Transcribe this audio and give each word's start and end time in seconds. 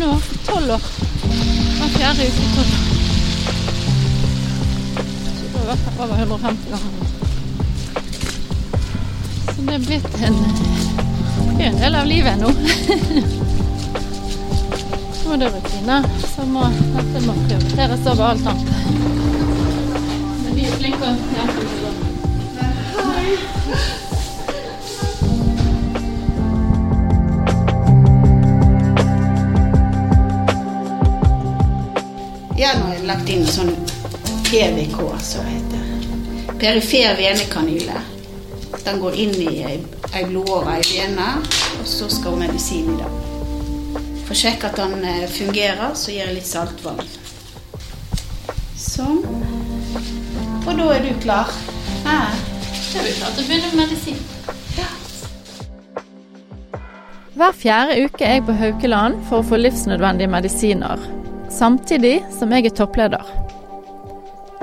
januar 0.00 0.18
for 0.18 0.52
tolv 0.52 0.70
år. 0.70 0.80
Hver 1.78 1.88
fjerde 1.88 2.22
uke 2.28 2.42
tolv 2.54 2.72
år. 2.76 2.80
Så 5.36 5.42
det 5.52 5.58
har 5.60 5.66
vært 5.70 5.86
over 6.00 6.16
150 6.18 6.70
ganger. 6.70 6.92
Så 9.54 9.58
det 9.66 9.74
er 9.74 9.86
blitt 9.86 10.14
en, 10.28 10.36
det 11.56 11.64
er 11.64 11.70
en 11.70 11.80
del 11.80 11.94
av 12.00 12.06
livet 12.10 12.36
nå. 12.42 12.50
Nå 15.24 15.28
er 15.34 15.38
det 15.42 15.48
rutiner, 15.54 16.02
så 16.34 16.42
må, 16.46 16.64
dette 16.96 17.18
må 17.26 17.32
prioriteres 17.46 18.02
over 18.12 18.24
alt 18.30 18.46
annet. 18.52 18.68
Men 20.44 20.52
de 20.52 20.62
er 20.66 20.74
flinke 20.82 21.04
å 21.04 21.10
da. 21.32 21.46
Lagt 33.06 33.28
inn 33.30 33.46
sånn 33.46 33.72
PVK, 34.46 34.98
som 35.22 35.46
det 35.46 35.56
heter. 35.56 36.56
Perifer 36.58 37.16
venekanyle. 37.18 38.00
Den 38.84 39.00
går 39.02 39.16
inn 39.22 39.34
i 39.42 39.62
ei, 39.66 39.78
ei 40.12 40.24
blodåre 40.28 40.78
i 40.80 40.86
vena, 40.88 41.36
og 41.80 41.86
så 41.88 42.08
skal 42.10 42.36
hun 42.36 42.44
medisin 42.44 42.92
i 42.92 42.98
det. 43.00 43.10
For 44.26 44.34
å 44.34 44.38
sjekke 44.40 44.70
at 44.70 44.78
den 44.80 45.04
eh, 45.06 45.24
fungerer, 45.30 45.94
så 45.98 46.10
gir 46.10 46.24
jeg 46.24 46.36
litt 46.38 46.48
saltvann. 46.48 47.02
Sånn. 48.78 49.22
Og 50.66 50.72
da 50.74 50.86
er 50.96 51.04
du 51.06 51.12
klar. 51.22 51.52
Her. 52.06 52.34
Da 52.92 53.02
er 53.02 53.06
vi 53.06 53.12
klar 53.18 53.34
til 53.36 53.44
å 53.44 53.48
begynne 53.50 53.70
med 53.72 53.84
medisin. 53.84 54.18
Ja. 54.78 54.88
Hver 57.36 57.54
fjerde 57.60 58.00
uke 58.06 58.24
er 58.24 58.38
jeg 58.38 58.46
på 58.48 58.56
Haukeland 58.56 59.22
for 59.28 59.42
å 59.42 59.46
få 59.46 59.60
livsnødvendige 59.60 60.32
medisiner, 60.32 61.02
samtidig 61.56 62.20
som 62.36 62.52
jeg 62.52 62.68
er 62.68 62.74
toppleder. 62.76 63.24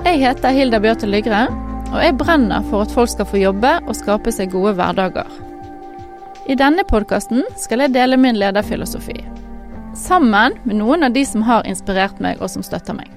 Jeg 0.04 0.20
heter 0.22 0.54
Hilda 0.54 0.80
Bjørte 0.84 1.08
Lygre, 1.10 1.48
og 1.94 2.00
jeg 2.02 2.18
brenner 2.20 2.66
for 2.70 2.84
at 2.84 2.94
folk 2.94 3.12
skal 3.12 3.28
få 3.30 3.40
jobbe 3.42 3.72
og 3.88 3.96
skape 3.98 4.34
seg 4.34 4.52
gode 4.54 4.76
hverdager. 4.78 5.30
I 6.50 6.58
denne 6.60 6.84
podkasten 6.84 7.46
skal 7.58 7.86
jeg 7.86 7.94
dele 7.96 8.20
min 8.20 8.38
lederfilosofi, 8.38 9.16
sammen 9.96 10.58
med 10.68 10.82
noen 10.82 11.08
av 11.08 11.16
de 11.16 11.24
som 11.26 11.46
har 11.48 11.66
inspirert 11.70 12.20
meg 12.24 12.42
og 12.42 12.52
som 12.52 12.66
støtter 12.66 12.98
meg. 12.98 13.10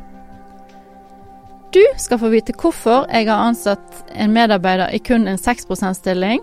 Du 1.74 1.82
skal 2.00 2.20
få 2.22 2.30
vite 2.32 2.54
hvorfor 2.56 3.08
jeg 3.10 3.26
har 3.28 3.48
ansatt 3.48 4.04
en 4.14 4.32
medarbeider 4.32 4.94
i 4.94 5.02
kun 5.02 5.26
en 5.28 5.40
6 5.40 5.66
%-stilling, 5.66 6.40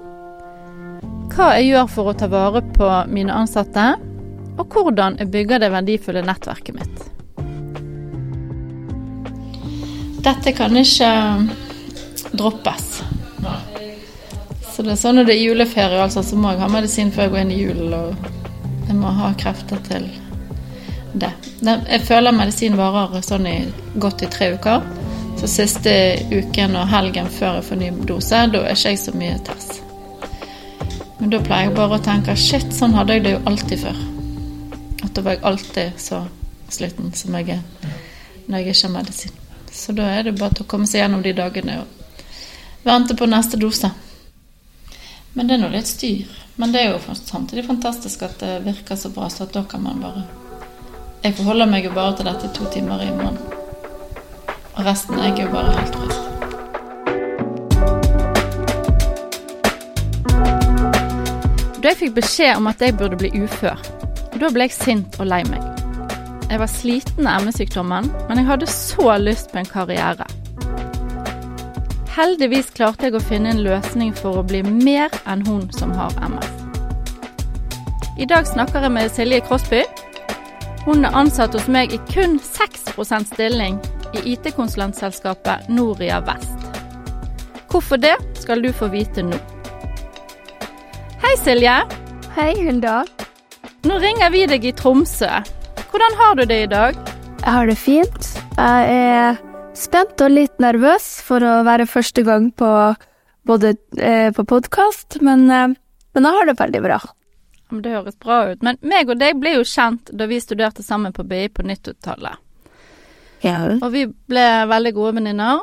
hva 1.34 1.54
jeg 1.58 1.72
gjør 1.72 1.90
for 1.90 2.12
å 2.12 2.18
ta 2.18 2.28
vare 2.30 2.62
på 2.76 2.92
mine 3.10 3.34
ansatte, 3.34 3.94
og 4.60 4.68
hvordan 4.70 5.18
jeg 5.22 5.32
bygger 5.34 5.64
det 5.64 5.72
verdifulle 5.74 6.28
nettverket 6.28 6.78
mitt. 6.78 7.13
Dette 10.24 10.54
kan 10.56 10.76
ikke 10.80 11.10
droppes. 12.38 13.02
Så 14.74 14.82
det 14.82 14.96
er 14.96 14.98
sånn 15.02 15.20
når 15.20 15.28
det 15.28 15.36
er 15.36 15.44
juleferie, 15.44 16.00
altså, 16.02 16.24
så 16.26 16.38
må 16.40 16.54
jeg 16.54 16.64
ha 16.64 16.70
medisin 16.72 17.12
før 17.14 17.28
jeg 17.28 17.34
går 17.34 17.42
inn 17.44 17.52
i 17.54 17.60
julen, 17.60 17.94
og 17.94 18.88
jeg 18.88 18.96
må 18.98 19.12
ha 19.20 19.34
krefter 19.38 19.82
til 19.86 20.08
det. 21.14 21.30
Det- 21.62 21.88
Jeg 21.90 22.02
føler 22.08 22.32
medisin 22.32 22.76
varer 22.78 23.22
sånn 23.22 23.48
i 23.48 23.58
godt 24.00 24.24
i 24.24 24.28
tre 24.28 24.54
uker. 24.56 24.82
Så 25.38 25.48
siste 25.48 25.92
uken 26.32 26.76
og 26.76 26.88
helgen 26.88 27.28
før 27.28 27.56
jeg 27.56 27.64
får 27.64 27.76
ny 27.76 27.90
dose, 28.08 28.30
da 28.52 28.60
er 28.64 28.72
ikke 28.76 28.90
jeg 28.90 28.98
så 29.00 29.12
mye 29.14 29.38
tess. 29.44 29.82
Men 31.20 31.30
da 31.30 31.40
pleier 31.40 31.68
jeg 31.70 31.76
bare 31.76 32.00
å 32.00 32.04
tenke 32.04 32.36
shit, 32.36 32.70
sånn 32.74 32.94
hadde 32.94 33.14
jeg 33.14 33.24
det 33.24 33.32
jo 33.32 33.42
alltid 33.46 33.80
før. 33.80 33.96
At 35.04 35.14
da 35.14 35.22
var 35.22 35.32
jeg 35.34 35.44
alltid 35.44 35.92
så 35.98 36.28
sliten 36.70 37.14
som 37.14 37.34
jeg 37.36 37.50
er 37.50 37.62
når 38.48 38.58
jeg 38.58 38.68
ikke 38.68 38.88
har 38.88 39.04
medisin. 39.04 39.32
Så 39.74 39.92
da 39.92 40.04
er 40.04 40.24
det 40.24 40.38
bare 40.38 40.54
til 40.54 40.68
å 40.68 40.70
komme 40.70 40.88
seg 40.88 41.02
gjennom 41.02 41.24
de 41.26 41.34
dagene 41.34 41.80
og 41.82 41.88
vente 42.86 43.16
på 43.18 43.26
neste 43.26 43.58
dose. 43.58 43.90
Men 45.34 45.50
det 45.50 45.56
er 45.56 45.64
nå 45.64 45.72
litt 45.74 45.90
styr. 45.90 46.30
Men 46.62 46.72
det 46.72 46.84
er 46.84 46.92
jo 46.94 47.16
samtidig 47.18 47.66
fantastisk 47.66 48.22
at 48.22 48.38
det 48.44 48.60
virker 48.68 48.96
så 48.96 49.10
bra, 49.10 49.30
så 49.30 49.48
at 49.48 49.54
da 49.56 49.64
kan 49.66 49.82
man 49.82 50.02
bare 50.02 50.24
Jeg 51.24 51.34
forholder 51.34 51.66
meg 51.72 51.86
jo 51.86 51.92
bare 51.96 52.18
til 52.18 52.28
dette 52.28 52.52
to 52.54 52.66
timer 52.70 53.02
i 53.02 53.10
måneden. 53.10 53.38
Og 54.76 54.86
resten 54.86 55.20
er 55.20 55.32
jeg 55.32 55.46
jo 55.46 55.52
bare 55.54 55.74
helt 55.80 55.96
frisk. 55.96 56.30
Da 61.84 61.92
jeg 61.92 61.98
fikk 62.00 62.16
beskjed 62.20 62.58
om 62.58 62.68
at 62.68 62.82
jeg 62.82 62.98
burde 63.00 63.18
bli 63.20 63.32
ufør, 63.44 63.80
da 64.36 64.52
ble 64.52 64.68
jeg 64.68 64.76
sint 64.76 65.20
og 65.20 65.32
lei 65.32 65.44
meg. 65.48 65.73
Jeg 66.54 66.60
var 66.62 66.70
sliten 66.70 67.26
av 67.26 67.42
ME-sykdommen, 67.48 68.12
men 68.28 68.38
jeg 68.38 68.46
hadde 68.46 68.68
så 68.70 69.16
lyst 69.18 69.48
på 69.50 69.58
en 69.58 69.66
karriere. 69.66 70.28
Heldigvis 72.14 72.68
klarte 72.78 73.08
jeg 73.08 73.16
å 73.18 73.22
finne 73.26 73.50
en 73.56 73.64
løsning 73.66 74.12
for 74.14 74.38
å 74.38 74.44
bli 74.46 74.60
mer 74.62 75.10
enn 75.26 75.42
hun 75.48 75.64
som 75.74 75.96
har 75.98 76.14
MS. 76.22 76.52
I 78.22 78.28
dag 78.30 78.46
snakker 78.46 78.86
jeg 78.86 78.94
med 78.94 79.10
Silje 79.16 79.40
Krosby. 79.48 79.80
Hun 80.84 81.02
er 81.10 81.18
ansatt 81.24 81.58
hos 81.58 81.66
meg 81.74 81.98
i 81.98 81.98
kun 82.12 82.38
6% 82.38 83.34
stilling 83.34 83.82
i 84.14 84.36
IT-konsulentselskapet 84.36 85.74
Noria 85.74 86.22
Vest. 86.22 86.70
Hvorfor 87.74 87.98
det, 87.98 88.14
skal 88.38 88.62
du 88.62 88.70
få 88.70 88.92
vite 88.94 89.26
nå. 89.26 89.42
Hei, 91.26 91.34
Silje. 91.42 91.82
Hei, 92.38 92.52
Hilda. 92.62 93.02
Nå 93.90 94.02
ringer 94.06 94.30
vi 94.38 94.46
deg 94.54 94.70
i 94.70 94.78
Tromsø. 94.78 95.34
Hvordan 95.94 96.16
har 96.18 96.36
du 96.36 96.46
det 96.50 96.56
i 96.64 96.66
dag? 96.66 96.96
Jeg 97.44 97.54
har 97.54 97.68
det 97.70 97.76
fint. 97.78 98.28
Jeg 98.58 98.94
er 98.94 99.36
spent 99.78 100.24
og 100.26 100.32
litt 100.34 100.56
nervøs 100.64 101.06
for 101.22 101.46
å 101.46 101.52
være 101.68 101.86
første 101.86 102.24
gang 102.26 102.48
på 102.58 102.70
både 103.46 103.76
eh, 104.02 104.32
på 104.34 104.46
podkast, 104.50 105.20
men, 105.22 105.44
eh, 105.54 105.76
men 106.18 106.28
jeg 106.28 106.40
har 106.40 106.50
det 106.50 106.58
veldig 106.64 106.82
bra. 106.88 106.98
Det 107.70 107.94
høres 107.94 108.18
bra 108.18 108.40
ut. 108.50 108.66
Men 108.66 108.82
meg 108.82 109.14
og 109.14 109.22
deg 109.22 109.38
ble 109.38 109.54
jo 109.60 109.70
kjent 109.70 110.10
da 110.10 110.26
vi 110.34 110.42
studerte 110.42 110.82
sammen 110.82 111.14
på 111.14 111.28
BI 111.30 111.46
på 111.54 111.62
90-tallet. 111.70 112.42
Ja. 113.46 113.62
Og 113.78 113.88
vi 113.94 114.08
ble 114.10 114.50
veldig 114.74 114.98
gode 114.98 115.16
venninner. 115.22 115.62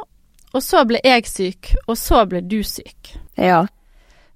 Og 0.54 0.62
så 0.62 0.86
ble 0.86 1.02
jeg 1.02 1.26
syk, 1.26 1.74
og 1.88 1.98
så 1.98 2.22
ble 2.30 2.46
du 2.46 2.60
syk. 2.62 3.16
ja. 3.34 3.64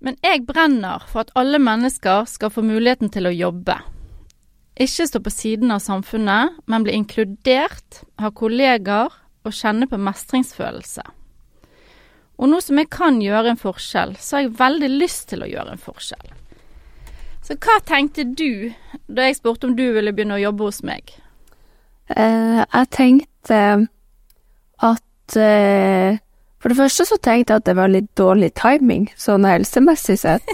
Men 0.05 0.19
jeg 0.27 0.43
brenner 0.45 1.07
for 1.09 1.23
at 1.23 1.31
alle 1.39 1.63
mennesker 1.63 2.27
skal 2.29 2.51
få 2.53 2.67
muligheten 2.67 3.15
til 3.15 3.31
å 3.31 3.31
jobbe. 3.33 3.79
Ikke 4.75 5.07
stå 5.07 5.21
på 5.23 5.31
siden 5.31 5.71
av 5.71 5.83
samfunnet, 5.85 6.57
men 6.67 6.87
bli 6.87 6.97
inkludert, 6.99 8.01
ha 8.19 8.31
kollegaer 8.35 9.13
og 9.45 9.55
kjenne 9.55 9.87
på 9.87 10.01
mestringsfølelse. 10.01 11.05
Og 12.43 12.51
nå 12.51 12.59
som 12.65 12.81
jeg 12.81 12.91
kan 12.91 13.21
gjøre 13.23 13.53
en 13.53 13.61
forskjell, 13.61 14.17
så 14.19 14.37
har 14.37 14.47
jeg 14.47 14.57
veldig 14.59 14.91
lyst 14.97 15.29
til 15.31 15.45
å 15.45 15.51
gjøre 15.51 15.77
en 15.77 15.85
forskjell. 15.85 16.33
Så 17.45 17.55
hva 17.61 17.77
tenkte 17.87 18.25
du 18.25 18.73
da 19.07 19.29
jeg 19.29 19.39
spurte 19.39 19.69
om 19.69 19.77
du 19.77 19.85
ville 19.95 20.15
begynne 20.17 20.39
å 20.39 20.43
jobbe 20.43 20.67
hos 20.67 20.81
meg? 20.87 21.13
Eh, 22.11 22.63
jeg 22.65 22.91
tenkte 22.93 23.61
at 24.85 25.37
eh, 25.41 26.19
For 26.61 26.73
det 26.73 26.79
første 26.79 27.05
så 27.09 27.17
tenkte 27.21 27.55
jeg 27.55 27.63
at 27.63 27.67
det 27.69 27.77
var 27.77 27.93
litt 27.93 28.11
dårlig 28.17 28.51
timing, 28.57 29.11
sånn 29.21 29.45
helsemessig 29.45 30.17
sett. 30.23 30.49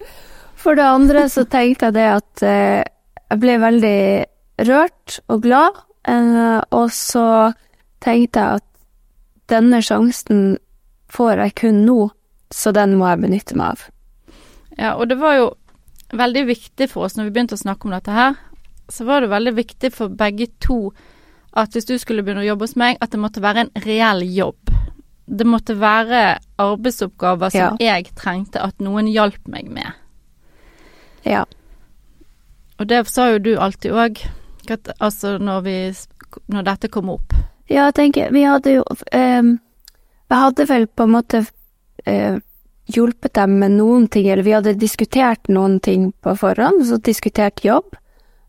For 0.62 0.74
det 0.74 0.84
andre 0.84 1.28
så 1.30 1.44
tenkte 1.46 1.88
jeg 1.88 1.96
det 1.96 2.08
at 2.10 2.44
eh, 2.44 2.82
jeg 3.34 3.42
ble 3.42 3.56
veldig 3.58 3.98
rørt 4.68 5.18
og 5.26 5.42
glad, 5.42 5.80
eh, 6.06 6.60
og 6.70 6.92
så 6.94 7.26
tenkte 8.04 8.40
jeg 8.44 8.60
at 8.60 8.68
denne 9.50 9.80
sjansen 9.84 10.44
får 11.10 11.42
jeg 11.42 11.54
kun 11.58 11.82
nå, 11.86 11.98
så 12.54 12.72
den 12.74 12.94
må 13.00 13.08
jeg 13.10 13.24
benytte 13.24 13.58
meg 13.58 13.74
av. 13.74 13.84
Ja, 14.78 14.94
og 14.94 15.08
det 15.10 15.18
var 15.18 15.36
jo 15.38 15.48
veldig 16.14 16.44
viktig 16.46 16.88
for 16.92 17.08
oss 17.08 17.18
når 17.18 17.28
vi 17.28 17.34
begynte 17.34 17.58
å 17.58 17.64
snakke 17.64 17.88
om 17.88 17.96
dette 17.96 18.14
her, 18.14 18.38
så 18.90 19.06
var 19.08 19.24
det 19.24 19.32
veldig 19.32 19.54
viktig 19.56 19.90
for 19.94 20.14
begge 20.14 20.48
to 20.62 20.78
at 21.58 21.74
hvis 21.74 21.86
du 21.88 21.94
skulle 21.98 22.22
begynne 22.22 22.42
å 22.42 22.48
jobbe 22.48 22.66
hos 22.66 22.78
meg, 22.78 22.98
at 23.02 23.14
det 23.14 23.20
måtte 23.22 23.42
være 23.42 23.64
en 23.64 23.74
reell 23.84 24.24
jobb. 24.26 24.72
Det 25.24 25.46
måtte 25.46 25.76
være 25.78 26.22
arbeidsoppgaver 26.60 27.52
som 27.54 27.78
jeg 27.80 28.10
trengte 28.18 28.62
at 28.62 28.82
noen 28.82 29.06
hjalp 29.08 29.46
meg 29.50 29.70
med. 29.72 29.94
Ja. 31.24 31.44
Og 32.80 32.88
det 32.90 33.04
sa 33.10 33.28
jo 33.32 33.42
du 33.42 33.52
alltid 33.56 33.92
òg, 33.92 34.24
altså 34.98 35.38
når 35.38 35.68
Når 36.46 36.62
dette 36.62 36.88
kom 36.88 37.10
opp. 37.10 37.32
Ja, 37.68 37.86
jeg 37.86 37.94
tenker 37.94 38.32
Vi 38.32 38.42
hadde 38.42 38.72
jo 38.72 38.82
eh, 39.12 39.42
Vi 40.28 40.34
hadde 40.34 40.66
vel 40.66 40.86
på 40.86 41.04
en 41.04 41.14
måte 41.14 41.44
eh, 42.04 42.40
hjulpet 42.86 43.34
dem 43.34 43.58
med 43.58 43.76
noen 43.78 44.08
ting, 44.08 44.28
eller 44.28 44.42
vi 44.42 44.52
hadde 44.52 44.74
diskutert 44.74 45.48
noen 45.48 45.78
ting 45.80 46.12
på 46.20 46.34
forhånd, 46.36 46.82
så 46.84 46.98
diskutert 47.00 47.64
jobb. 47.64 47.94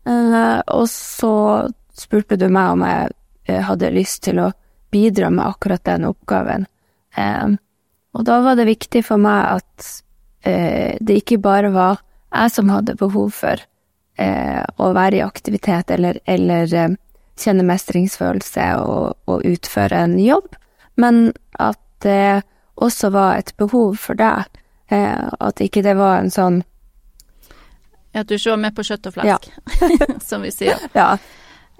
Eh, 0.04 0.60
og 0.66 0.88
så 0.92 1.68
spurte 1.96 2.36
du 2.36 2.48
meg 2.48 2.74
om 2.74 2.84
jeg 2.84 3.14
eh, 3.48 3.62
hadde 3.64 3.94
lyst 3.94 4.24
til 4.26 4.42
å 4.42 4.50
bidra 4.92 5.30
med 5.30 5.46
akkurat 5.46 5.84
den 5.88 6.04
oppgaven. 6.10 6.66
Eh, 7.16 7.56
og 8.12 8.26
da 8.28 8.42
var 8.44 8.58
det 8.58 8.68
viktig 8.68 9.04
for 9.06 9.20
meg 9.20 9.62
at 9.62 9.88
eh, 10.44 10.98
det 11.00 11.22
ikke 11.22 11.40
bare 11.40 11.72
var 11.72 12.02
jeg 12.34 12.52
som 12.52 12.72
hadde 12.72 12.98
behov 13.00 13.32
for 13.36 13.62
eh, 14.18 14.62
å 14.78 14.92
være 14.96 15.20
i 15.20 15.24
aktivitet 15.24 15.90
eller, 15.90 16.20
eller 16.26 16.74
eh, 16.74 16.94
kjenne 17.36 17.64
mestringsfølelse 17.68 18.68
og, 18.82 19.16
og 19.28 19.44
utføre 19.44 20.04
en 20.06 20.18
jobb, 20.20 20.56
men 20.96 21.32
at 21.60 21.80
det 22.04 22.42
også 22.76 23.10
var 23.12 23.38
et 23.40 23.54
behov 23.56 23.96
for 24.00 24.18
deg. 24.18 24.44
Eh, 24.88 25.28
at 25.40 25.60
ikke 25.60 25.82
det 25.82 25.96
var 25.98 26.20
en 26.20 26.30
sånn 26.30 26.60
At 28.16 28.28
du 28.28 28.36
ikke 28.36 28.52
var 28.54 28.60
med 28.62 28.76
på 28.76 28.84
kjøtt 28.86 29.08
og 29.10 29.16
flesk, 29.16 29.48
som 30.28 30.44
vi 30.46 30.52
sier. 30.54 30.80
Ja. 30.96 31.16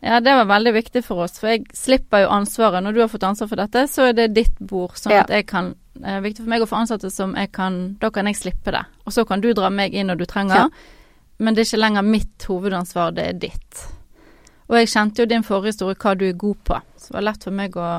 Ja, 0.05 0.19
det 0.21 0.35
var 0.37 0.45
veldig 0.51 0.73
viktig 0.77 1.01
for 1.07 1.25
oss, 1.25 1.39
for 1.41 1.49
jeg 1.49 1.65
slipper 1.75 2.27
jo 2.27 2.33
ansvaret. 2.35 2.83
Når 2.85 2.93
du 2.93 3.01
har 3.01 3.09
fått 3.09 3.25
ansvar 3.25 3.49
for 3.49 3.57
dette, 3.63 3.87
så 3.89 4.11
er 4.11 4.13
det 4.19 4.27
ditt 4.37 4.59
bord, 4.61 4.93
sånn 5.01 5.15
Ja. 5.15 5.23
at 5.25 5.33
jeg 5.33 5.47
kan 5.49 5.75
Det 5.97 6.05
er 6.13 6.21
viktig 6.21 6.43
for 6.45 6.51
meg 6.53 6.61
å 6.61 6.69
få 6.69 6.77
ansatte 6.77 7.09
som 7.11 7.33
jeg 7.35 7.49
kan 7.57 7.97
Da 8.01 8.11
kan 8.13 8.27
jeg 8.29 8.37
slippe 8.37 8.71
det. 8.75 8.83
Og 9.07 9.15
så 9.17 9.25
kan 9.25 9.41
du 9.41 9.55
dra 9.57 9.71
meg 9.73 9.95
inn 9.95 10.11
når 10.13 10.19
du 10.21 10.27
trenger. 10.29 10.57
Ja. 10.57 10.69
Men 11.39 11.55
det 11.55 11.63
er 11.63 11.69
ikke 11.71 11.83
lenger 11.83 12.07
mitt 12.07 12.45
hovedansvar, 12.49 13.13
det 13.17 13.27
er 13.29 13.41
ditt. 13.41 13.83
Og 14.67 14.79
jeg 14.81 14.91
kjente 14.91 15.23
jo 15.23 15.31
din 15.31 15.45
forhistorie, 15.47 15.99
hva 16.01 16.15
du 16.19 16.25
er 16.29 16.39
god 16.39 16.63
på. 16.65 16.79
Så 16.97 17.11
det 17.11 17.19
var 17.19 17.27
lett 17.29 17.45
for 17.45 17.55
meg 17.55 17.77
å 17.77 17.91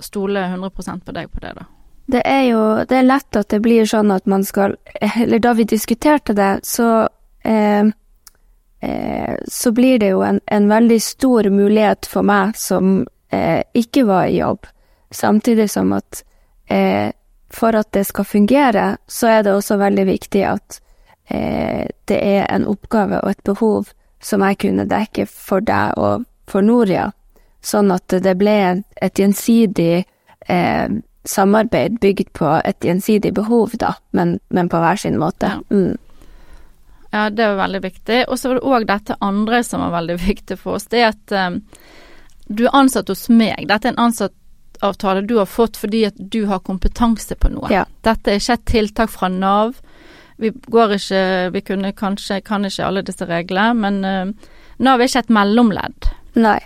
stole 0.00 0.42
100% 0.48 1.04
på 1.04 1.14
deg 1.16 1.30
på 1.30 1.42
det, 1.44 1.52
da. 1.56 1.68
Det 2.10 2.22
er 2.26 2.42
jo 2.48 2.62
det 2.88 2.96
er 2.96 3.06
lett 3.06 3.36
at 3.38 3.52
det 3.52 3.60
blir 3.62 3.86
sånn 3.86 4.10
at 4.10 4.26
man 4.26 4.42
skal 4.42 4.72
Eller 4.98 5.38
da 5.38 5.52
vi 5.54 5.62
diskuterte 5.68 6.34
det, 6.34 6.64
så 6.66 7.06
eh, 7.46 7.86
eh, 8.80 9.34
Så 9.46 9.72
blir 9.72 10.00
det 10.02 10.08
jo 10.10 10.24
en, 10.26 10.40
en 10.46 10.68
veldig 10.68 10.98
stor 11.02 11.50
mulighet 11.54 12.08
for 12.10 12.26
meg 12.26 12.56
som 12.58 13.04
eh, 13.30 13.62
ikke 13.74 14.04
var 14.08 14.26
i 14.26 14.40
jobb, 14.40 14.66
samtidig 15.10 15.68
som 15.70 15.92
at 15.94 16.24
eh, 16.66 17.12
for 17.50 17.76
at 17.76 17.92
det 17.92 18.04
skal 18.06 18.24
fungere, 18.24 18.96
så 19.06 19.26
er 19.26 19.42
det 19.42 19.54
også 19.54 19.76
veldig 19.78 20.06
viktig 20.06 20.42
at 20.46 20.80
eh, 21.30 21.86
det 22.10 22.18
er 22.18 22.46
en 22.50 22.66
oppgave 22.68 23.22
og 23.22 23.30
et 23.30 23.44
behov 23.46 23.92
som 24.20 24.44
jeg 24.44 24.58
kunne 24.66 24.88
dekke 24.88 25.26
for 25.30 25.64
deg 25.64 25.96
og 25.96 26.26
for 26.50 26.66
Noria, 26.66 27.10
sånn 27.64 27.92
at 27.94 28.10
det 28.22 28.34
ble 28.40 28.82
et 29.00 29.18
gjensidig 29.18 30.04
eh, 30.48 30.88
samarbeid 31.24 31.98
bygd 32.00 32.32
på 32.36 32.52
et 32.64 32.84
gjensidig 32.84 33.32
behov, 33.36 33.76
da, 33.78 33.94
men, 34.16 34.38
men 34.48 34.68
på 34.68 34.80
hver 34.82 35.00
sin 35.00 35.18
måte. 35.20 35.54
Ja. 35.56 35.76
Mm. 35.76 35.98
Ja, 37.10 37.30
det 37.30 37.46
var 37.46 37.56
veldig 37.56 37.80
viktig. 37.82 38.24
Og 38.28 38.38
så 38.38 38.48
var 38.48 38.58
det 38.58 38.68
òg 38.70 38.84
dette 38.86 39.16
andre 39.20 39.64
som 39.66 39.82
var 39.82 39.96
veldig 39.98 40.18
viktig 40.28 40.58
for 40.60 40.78
oss. 40.78 40.86
Det 40.90 41.02
er 41.02 41.10
at 41.10 41.34
um, 41.34 41.60
du 42.46 42.66
er 42.66 42.76
ansatt 42.76 43.10
hos 43.10 43.28
meg. 43.28 43.66
Dette 43.70 43.90
er 43.90 43.96
en 43.96 44.04
ansattavtale 44.06 45.24
du 45.26 45.36
har 45.40 45.50
fått 45.50 45.80
fordi 45.80 46.04
at 46.08 46.18
du 46.18 46.44
har 46.50 46.62
kompetanse 46.66 47.34
på 47.34 47.50
noe. 47.52 47.70
Ja. 47.72 47.86
Dette 48.06 48.32
er 48.32 48.42
ikke 48.42 48.58
et 48.58 48.68
tiltak 48.74 49.14
fra 49.14 49.30
Nav. 49.32 49.74
Vi 50.40 50.50
går 50.50 50.96
ikke 50.96 51.22
Vi 51.52 51.60
kunne 51.60 51.92
kanskje 51.92 52.40
kan 52.44 52.64
ikke 52.64 52.86
alle 52.86 53.04
disse 53.04 53.26
reglene, 53.28 53.74
men 53.76 54.00
nå 54.00 54.84
Nav 54.84 55.00
er 55.00 55.10
ikke 55.10 55.26
et 55.26 55.34
mellomledd. 55.36 56.06
Nei. 56.40 56.60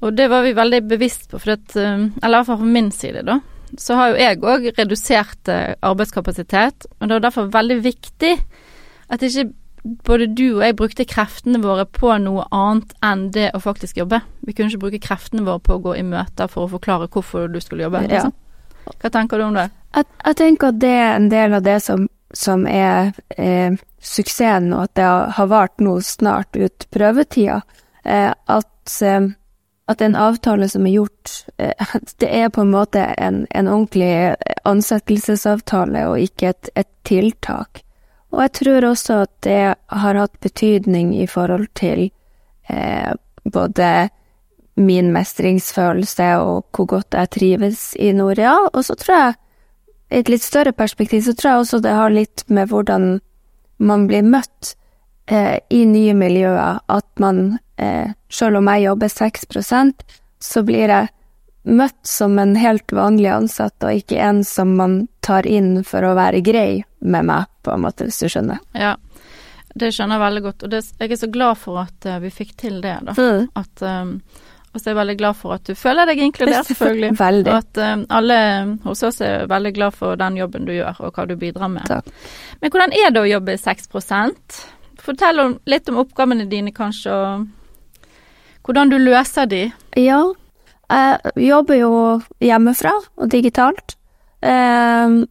Og 0.00 0.16
det 0.16 0.30
var 0.32 0.42
vi 0.42 0.56
veldig 0.56 0.80
bevisst 0.88 1.28
på, 1.30 1.38
for 1.38 1.54
at, 1.58 1.76
eh, 1.76 2.08
eller 2.22 2.34
i 2.34 2.38
hvert 2.38 2.48
fall 2.48 2.60
fra 2.62 2.74
min 2.74 2.90
side, 2.90 3.22
da. 3.26 3.38
Så 3.78 3.94
har 3.94 4.10
jo 4.10 4.18
jeg 4.18 4.40
òg 4.42 4.66
redusert 4.78 5.48
eh, 5.52 5.74
arbeidskapasitet, 5.86 6.86
og 6.98 7.08
det 7.08 7.14
var 7.14 7.24
derfor 7.28 7.52
veldig 7.52 7.78
viktig 7.84 8.32
at 9.10 9.22
ikke 9.22 9.50
både 10.04 10.26
du 10.36 10.58
og 10.58 10.64
jeg 10.64 10.76
brukte 10.76 11.06
kreftene 11.08 11.60
våre 11.62 11.86
på 11.88 12.12
noe 12.20 12.44
annet 12.52 12.92
enn 13.04 13.28
det 13.32 13.50
å 13.56 13.60
faktisk 13.62 13.96
jobbe. 13.96 14.20
Vi 14.44 14.52
kunne 14.52 14.72
ikke 14.72 14.82
bruke 14.86 15.02
kreftene 15.04 15.44
våre 15.46 15.60
på 15.64 15.76
å 15.76 15.84
gå 15.84 15.94
i 15.96 16.04
møter 16.04 16.50
for 16.52 16.66
å 16.66 16.72
forklare 16.74 17.08
hvorfor 17.08 17.48
du 17.48 17.60
skulle 17.60 17.86
jobbe. 17.86 18.02
Ja. 18.08 18.24
Liksom. 18.24 18.34
Hva 19.00 19.12
tenker 19.12 19.38
du 19.38 19.46
om 19.46 19.56
det? 19.56 19.68
Jeg, 19.94 20.08
jeg 20.24 20.36
tenker 20.40 20.72
at 20.72 20.80
det 20.80 20.96
er 20.96 21.14
en 21.14 21.30
del 21.32 21.56
av 21.56 21.64
det 21.64 21.78
som, 21.84 22.08
som 22.32 22.66
er 22.66 23.12
eh, 23.36 23.74
suksessen, 24.00 24.72
og 24.72 24.88
at 24.88 24.94
det 24.98 25.08
har, 25.36 25.50
vart 25.50 25.82
nå 25.82 25.98
snart 26.04 26.56
ut 26.56 26.86
prøvetida. 26.94 27.60
Eh, 28.04 28.30
at, 28.30 28.96
eh, 29.02 29.28
at 29.90 30.00
en 30.00 30.16
avtale 30.16 30.68
som 30.68 30.86
er 30.86 30.96
gjort, 31.00 31.34
eh, 31.58 31.94
det 32.22 32.30
er 32.30 32.48
på 32.48 32.64
en 32.64 32.74
måte 32.74 33.04
en, 33.18 33.44
en 33.50 33.68
ordentlig 33.68 34.36
ansettelsesavtale 34.64 36.06
og 36.10 36.20
ikke 36.22 36.54
et, 36.54 36.72
et 36.74 36.90
tiltak. 37.04 37.82
Og 38.30 38.44
jeg 38.44 38.54
tror 38.60 38.86
også 38.92 39.22
at 39.24 39.32
det 39.42 39.74
har 39.74 40.22
hatt 40.22 40.40
betydning 40.40 41.16
i 41.18 41.26
forhold 41.26 41.66
til 41.74 42.10
eh, 42.70 43.12
både 43.44 44.08
min 44.80 45.10
mestringsfølelse 45.12 46.28
og 46.40 46.68
hvor 46.76 46.86
godt 46.94 47.16
jeg 47.18 47.30
trives 47.30 47.80
i 47.98 48.12
Norea, 48.12 48.54
Og 48.72 48.84
så 48.84 48.94
tror 48.94 49.14
jeg, 49.14 49.34
i 50.10 50.18
et 50.18 50.28
litt 50.28 50.42
større 50.42 50.72
perspektiv, 50.76 51.22
så 51.22 51.34
tror 51.34 51.50
jeg 51.50 51.64
også 51.64 51.82
det 51.84 51.94
har 51.94 52.10
litt 52.10 52.44
med 52.48 52.70
hvordan 52.70 53.20
man 53.80 54.06
blir 54.10 54.26
møtt 54.26 54.74
eh, 55.30 55.58
i 55.70 55.84
nye 55.86 56.14
miljøer. 56.18 56.80
At 56.90 57.06
man, 57.22 57.58
eh, 57.76 58.12
selv 58.28 58.60
om 58.60 58.70
jeg 58.72 58.88
jobber 58.88 59.12
6% 59.14 60.04
så 60.40 60.62
blir 60.64 60.88
jeg 60.88 61.10
møtt 61.62 62.00
som 62.08 62.38
en 62.40 62.54
helt 62.56 62.92
vanlig 62.96 63.28
ansatt, 63.32 63.76
og 63.84 64.00
ikke 64.00 64.18
en 64.24 64.42
som 64.44 64.72
man 64.78 65.02
tar 65.24 65.46
inn 65.46 65.82
for 65.84 66.04
å 66.04 66.14
være 66.16 66.40
grei 66.44 66.82
med 67.00 67.28
meg, 67.28 67.48
på 67.62 67.74
en 67.74 67.84
måte, 67.84 68.06
hvis 68.08 68.22
du 68.22 68.30
skjønner. 68.32 68.62
Ja, 68.72 68.94
det 69.76 69.92
skjønner 69.94 70.16
jeg 70.16 70.24
veldig 70.24 70.44
godt, 70.48 70.64
og 70.64 70.72
det, 70.72 70.80
jeg 70.98 71.12
er 71.12 71.20
så 71.20 71.30
glad 71.30 71.60
for 71.60 71.82
at 71.84 72.08
eh, 72.08 72.20
vi 72.24 72.32
fikk 72.34 72.56
til 72.64 72.80
det, 72.84 72.96
da. 73.06 73.14
Mm. 73.16 73.50
At, 73.60 73.84
um, 73.84 74.16
og 74.70 74.78
så 74.80 74.86
er 74.86 74.92
jeg 74.92 74.98
veldig 75.00 75.16
glad 75.18 75.38
for 75.38 75.56
at 75.56 75.66
du 75.66 75.74
føler 75.74 76.06
deg 76.06 76.20
inkludert, 76.22 76.68
selvfølgelig. 76.70 77.12
Veldig. 77.18 77.50
Og 77.50 77.56
at 77.58 77.80
um, 77.98 78.04
alle 78.18 78.40
hos 78.84 79.02
oss 79.06 79.20
er 79.26 79.48
veldig 79.50 79.72
glad 79.76 79.96
for 79.98 80.18
den 80.20 80.36
jobben 80.38 80.68
du 80.68 80.74
gjør, 80.76 81.00
og 81.06 81.16
hva 81.16 81.26
du 81.26 81.34
bidrar 81.40 81.72
med. 81.72 81.88
Takk. 81.90 82.12
Men 82.60 82.74
hvordan 82.74 82.94
er 82.94 83.14
det 83.14 83.24
å 83.24 83.30
jobbe 83.30 83.56
6% 83.58 84.60
Fortell 85.00 85.40
om, 85.40 85.54
litt 85.64 85.88
om 85.88 85.96
oppgavene 86.02 86.44
dine, 86.44 86.74
kanskje, 86.76 87.14
og 87.14 87.46
hvordan 88.68 88.90
du 88.92 88.98
løser 89.00 89.46
de. 89.48 89.62
Ja, 89.96 90.18
jeg 90.90 91.32
jobber 91.46 91.78
jo 91.78 91.92
hjemmefra 92.44 92.92
og 93.16 93.30
digitalt. 93.32 93.94
Ehm, 94.44 95.22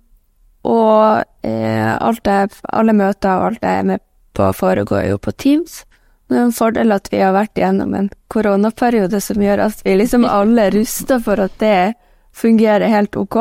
og 0.65 1.24
eh, 1.45 1.91
alt 1.94 2.27
er, 2.27 2.50
alle 2.74 2.95
møter 2.97 3.36
og 3.36 3.45
alt 3.51 3.68
jeg 3.68 3.83
er 3.83 3.88
med 3.91 4.03
på 4.33 4.50
foregår 4.56 5.09
jo 5.09 5.21
på 5.21 5.36
Teams. 5.38 5.83
Det 6.29 6.37
er 6.37 6.43
en 6.45 6.53
fordel 6.53 6.91
at 6.93 7.07
vi 7.11 7.19
har 7.23 7.33
vært 7.33 7.57
gjennom 7.57 7.93
en 7.97 8.09
koronaperiode 8.29 9.17
som 9.25 9.41
gjør 9.41 9.63
at 9.65 9.79
vi 9.85 9.95
liksom 9.98 10.27
alle 10.29 10.67
er 10.67 10.75
rusta 10.77 11.17
for 11.25 11.41
at 11.41 11.55
det 11.62 11.93
fungerer 12.38 12.86
helt 12.93 13.17
ok. 13.17 13.38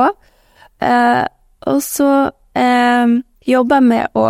Eh, 0.81 1.25
og 1.69 1.83
så 1.85 2.09
eh, 2.57 3.13
jobber 3.47 3.83
jeg 3.83 3.89
med 3.91 4.17
å 4.17 4.29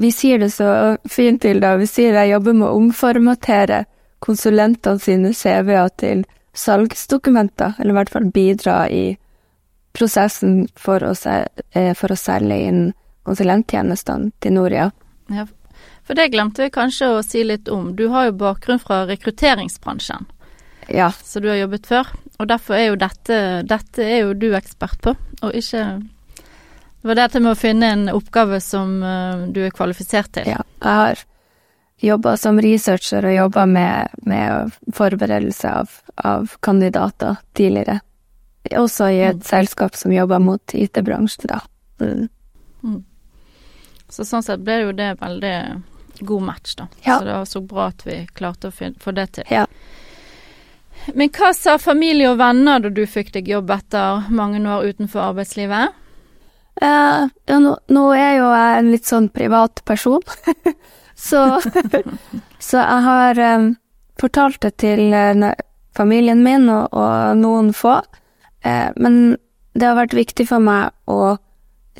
Vi 0.00 0.10
sier 0.12 0.38
det 0.38 0.50
så 0.52 0.96
fint, 1.08 1.44
Hilda. 1.48 1.76
Vi 1.80 1.86
sier 1.88 2.12
jeg 2.12 2.30
jobber 2.34 2.52
med 2.56 2.68
å 2.68 2.74
omformatere 2.76 3.82
konsulentene 4.20 5.00
sine 5.00 5.30
CV-er 5.32 5.88
til 5.96 6.24
salgsdokumenter, 6.52 7.72
eller 7.78 7.94
i 7.94 7.96
hvert 7.96 8.10
fall 8.12 8.26
bidra 8.34 8.82
i 8.92 9.16
prosessen 9.96 10.66
for 10.76 11.00
å, 11.08 11.14
se- 11.16 11.46
eh, 11.72 11.94
for 11.96 12.12
å 12.12 12.16
selge 12.20 12.58
inn 12.68 12.82
konsulenttjenestene 13.24 14.30
til 14.40 14.52
Noria. 14.58 14.90
Ja, 15.32 15.46
for 16.08 16.16
det 16.16 16.30
glemte 16.32 16.64
vi 16.64 16.72
kanskje 16.72 17.10
å 17.12 17.22
si 17.22 17.42
litt 17.44 17.68
om. 17.68 17.90
Du 17.92 18.06
har 18.08 18.30
jo 18.30 18.38
bakgrunn 18.40 18.80
fra 18.80 19.02
rekrutteringsbransjen, 19.10 20.24
Ja, 20.88 21.10
så 21.12 21.40
du 21.44 21.50
har 21.50 21.58
jobbet 21.60 21.86
før. 21.86 22.08
Og 22.40 22.48
derfor 22.48 22.78
er 22.78 22.86
jo 22.86 22.94
dette 22.96 23.62
Dette 23.68 24.04
er 24.04 24.22
jo 24.22 24.30
du 24.32 24.54
ekspert 24.56 25.02
på, 25.04 25.12
og 25.42 25.52
ikke 25.52 25.82
Det 26.00 27.10
var 27.10 27.18
dette 27.18 27.42
med 27.44 27.52
å 27.52 27.58
finne 27.60 27.90
en 27.92 28.06
oppgave 28.08 28.60
som 28.64 29.02
eh, 29.04 29.44
du 29.52 29.60
er 29.66 29.74
kvalifisert 29.74 30.32
til. 30.32 30.48
ja. 30.48 30.62
Jeg 30.80 31.02
har 31.02 31.24
jobba 31.98 32.36
som 32.36 32.60
researcher 32.62 33.26
og 33.26 33.34
jobba 33.34 33.66
med, 33.66 34.16
med 34.22 34.72
forberedelse 34.94 35.70
av, 35.82 35.92
av 36.16 36.56
kandidater 36.60 37.36
tidligere. 37.52 38.00
Også 38.78 39.10
i 39.12 39.20
et 39.28 39.44
selskap 39.46 39.96
som 39.96 40.12
jobber 40.12 40.38
mot 40.38 40.74
IT-bransjen, 40.74 41.48
da. 41.52 41.60
Mm. 42.00 43.04
Så 44.08 44.24
sånn 44.24 44.44
sett 44.44 44.64
ble 44.64 44.80
jo 44.86 44.92
det 44.96 45.14
veldig 45.20 45.56
god 46.26 46.42
match, 46.42 46.74
da. 46.78 46.88
Ja. 47.02 47.18
Så 47.18 47.24
det 47.24 47.32
var 47.32 47.44
så 47.44 47.60
bra 47.60 47.88
at 47.92 48.04
vi 48.06 48.18
klarte 48.34 48.70
å 48.70 48.74
få 48.74 49.14
det 49.16 49.26
til. 49.38 49.48
Ja. 49.52 49.66
Men 51.14 51.30
hva 51.32 51.52
sa 51.54 51.78
familie 51.80 52.32
og 52.32 52.40
venner 52.40 52.82
da 52.82 52.90
du 52.92 53.04
fikk 53.08 53.32
deg 53.36 53.48
jobb 53.48 53.70
etter 53.70 54.28
mange 54.34 54.60
år 54.60 54.90
utenfor 54.90 55.30
arbeidslivet? 55.30 55.96
Uh, 56.82 57.26
ja, 57.48 57.58
nå, 57.58 57.74
nå 57.90 58.04
er 58.14 58.36
jo 58.38 58.50
jeg 58.52 58.78
en 58.78 58.90
litt 58.92 59.08
sånn 59.08 59.28
privat 59.34 59.82
person, 59.88 60.22
så, 61.28 61.58
så 62.68 62.78
jeg 62.78 63.06
har 63.08 63.40
um, 63.56 63.72
fortalt 64.20 64.60
det 64.62 64.76
til 64.84 65.08
uh, 65.10 65.48
familien 65.98 66.44
min 66.44 66.68
og, 66.70 66.94
og 66.94 67.36
noen 67.42 67.74
få, 67.74 68.00
Uh, 68.66 68.90
men 68.98 69.36
det 69.78 69.86
har 69.86 69.94
vært 69.94 70.16
viktig 70.18 70.48
for 70.48 70.58
meg 70.58 70.90
å 71.06 71.36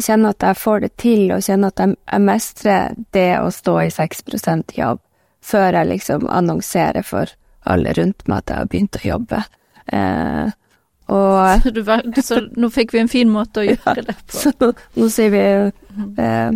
kjenne 0.05 0.31
at 0.35 0.45
jeg 0.47 0.57
får 0.61 0.81
det 0.85 0.91
til, 1.03 1.25
og 1.35 1.43
kjenne 1.47 1.71
at 1.73 1.83
jeg, 1.83 1.97
jeg 2.13 2.25
mestrer 2.27 2.95
det 3.17 3.27
å 3.41 3.51
stå 3.55 3.75
i 3.85 3.91
6% 3.95 4.75
jobb, 4.79 5.01
før 5.45 5.79
jeg 5.81 5.91
liksom 5.93 6.29
annonserer 6.31 7.03
for 7.07 7.31
alle 7.69 7.93
rundt 7.99 8.27
meg 8.29 8.39
at 8.45 8.51
jeg 8.55 8.59
har 8.63 8.71
begynt 8.73 8.99
å 9.01 9.05
jobbe. 9.09 9.43
Eh, 9.93 10.49
og 11.09 11.61
Så, 11.65 11.71
du, 11.73 11.83
vel- 11.87 12.09
så 12.23 12.41
nå 12.61 12.69
fikk 12.75 12.93
vi 12.95 13.01
en 13.03 13.09
fin 13.13 13.31
måte 13.33 13.63
å 13.63 13.69
gjøre 13.69 14.03
det 14.11 14.17
på. 14.27 14.37
så 14.43 14.53
nå, 14.61 15.09
sier 15.11 15.31
vi 15.35 15.45
eh, 16.25 16.51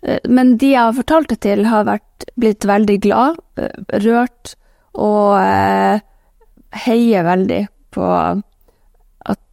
Eh, 0.00 0.16
Men 0.32 0.54
de 0.56 0.70
jeg 0.70 0.80
har 0.80 0.94
fortalt 0.96 1.28
det 1.28 1.40
til, 1.44 1.66
har 1.68 1.82
vært, 1.84 2.24
blitt 2.40 2.64
veldig 2.64 2.94
glad, 3.04 3.34
eh, 3.60 3.98
rørt, 4.00 4.54
og 4.96 5.34
eh, 5.36 6.00
heier 6.86 7.26
veldig 7.26 7.58
på 7.92 8.06